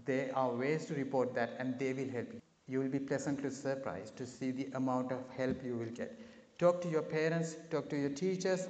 There 0.05 0.31
are 0.37 0.55
ways 0.55 0.87
to 0.87 0.95
report 0.95 1.35
that 1.35 1.57
and 1.59 1.79
they 1.79 1.93
will 1.93 2.11
help 2.11 2.33
you. 2.33 2.44
You 2.67 2.79
will 2.81 2.89
be 2.89 2.99
pleasantly 2.99 3.51
surprised 3.51 4.17
to 4.17 4.27
see 4.27 4.51
the 4.51 4.69
amount 4.75 5.13
of 5.13 5.21
help 5.37 5.63
you 5.65 5.77
will 5.77 5.95
get. 5.95 6.19
Talk 6.59 6.81
to 6.83 6.89
your 6.89 7.03
parents, 7.03 7.57
talk 7.71 7.91
to 7.91 7.97
your 7.97 8.11
teachers, 8.11 8.69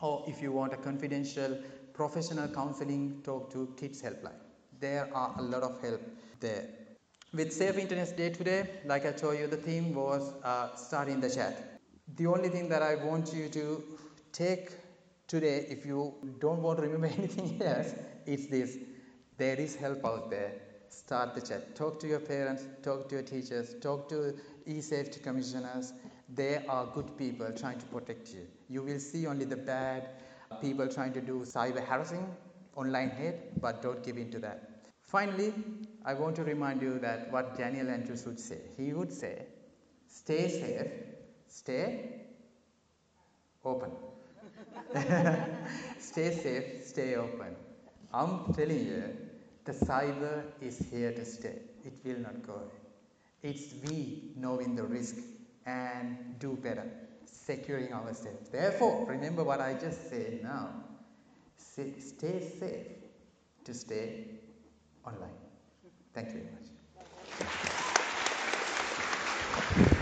or 0.00 0.24
if 0.26 0.42
you 0.42 0.50
want 0.52 0.72
a 0.72 0.76
confidential 0.76 1.58
professional 1.92 2.48
counseling, 2.48 3.20
talk 3.22 3.52
to 3.52 3.72
Kids 3.76 4.02
Helpline. 4.02 4.40
There 4.80 5.08
are 5.14 5.34
a 5.38 5.42
lot 5.42 5.62
of 5.62 5.80
help 5.80 6.02
there. 6.40 6.68
With 7.32 7.52
Safe 7.52 7.78
Internet 7.78 8.16
Day 8.16 8.30
today, 8.30 8.68
like 8.84 9.06
I 9.06 9.12
told 9.12 9.38
you, 9.38 9.46
the 9.46 9.56
theme 9.56 9.94
was 9.94 10.32
uh, 10.42 10.74
starting 10.74 11.20
the 11.20 11.30
chat. 11.30 11.80
The 12.16 12.26
only 12.26 12.48
thing 12.48 12.68
that 12.68 12.82
I 12.82 12.96
want 12.96 13.32
you 13.32 13.48
to 13.48 13.82
take 14.32 14.70
today, 15.28 15.66
if 15.68 15.86
you 15.86 16.14
don't 16.40 16.62
want 16.62 16.78
to 16.78 16.82
remember 16.82 17.06
anything 17.18 17.62
else, 17.62 17.94
it's 18.26 18.46
this. 18.46 18.78
There 19.38 19.56
is 19.56 19.76
help 19.76 20.04
out 20.04 20.30
there. 20.30 20.52
Start 20.98 21.34
the 21.34 21.40
chat. 21.42 21.74
Talk 21.76 22.00
to 22.00 22.06
your 22.08 22.20
parents, 22.20 22.62
talk 22.82 23.08
to 23.08 23.16
your 23.16 23.22
teachers, 23.22 23.74
talk 23.80 24.08
to 24.08 24.34
e-safety 24.66 25.20
commissioners. 25.20 25.92
They 26.34 26.64
are 26.68 26.86
good 26.86 27.16
people 27.18 27.50
trying 27.52 27.78
to 27.78 27.86
protect 27.86 28.32
you. 28.32 28.46
You 28.68 28.82
will 28.82 28.98
see 28.98 29.26
only 29.26 29.44
the 29.44 29.56
bad 29.56 30.08
people 30.60 30.88
trying 30.88 31.12
to 31.12 31.20
do 31.20 31.40
cyber 31.40 31.84
harassing, 31.84 32.26
online 32.76 33.10
hate, 33.10 33.60
but 33.60 33.82
don't 33.82 34.02
give 34.02 34.16
in 34.16 34.30
to 34.32 34.38
that. 34.40 34.86
Finally, 35.02 35.52
I 36.04 36.14
want 36.14 36.34
to 36.36 36.44
remind 36.44 36.80
you 36.82 36.98
that 37.00 37.30
what 37.30 37.56
Daniel 37.56 37.90
Andrews 37.90 38.24
would 38.26 38.40
say. 38.40 38.60
He 38.76 38.92
would 38.94 39.12
say, 39.12 39.46
stay 40.08 40.48
safe, 40.48 40.90
stay 41.46 42.22
open. 43.64 43.90
stay 45.98 46.30
safe, 46.32 46.84
stay 46.86 47.16
open. 47.16 47.54
I'm 48.12 48.52
telling 48.54 48.86
you, 48.86 49.25
the 49.66 49.72
cyber 49.72 50.44
is 50.60 50.78
here 50.90 51.12
to 51.12 51.24
stay. 51.24 51.58
It 51.84 51.92
will 52.04 52.20
not 52.20 52.46
go 52.46 52.54
away. 52.54 52.80
It's 53.42 53.74
we 53.84 54.32
knowing 54.36 54.76
the 54.76 54.84
risk 54.84 55.16
and 55.66 56.38
do 56.38 56.56
better, 56.62 56.88
securing 57.26 57.92
ourselves. 57.92 58.48
Therefore, 58.50 59.04
remember 59.06 59.44
what 59.44 59.60
I 59.60 59.74
just 59.74 60.08
said 60.08 60.40
now. 60.42 60.70
Stay 61.58 61.92
safe 61.98 62.86
to 63.64 63.74
stay 63.74 64.26
online. 65.04 65.28
Thank 66.14 66.28
you 66.28 66.34
very 66.34 66.46
much. 69.80 69.92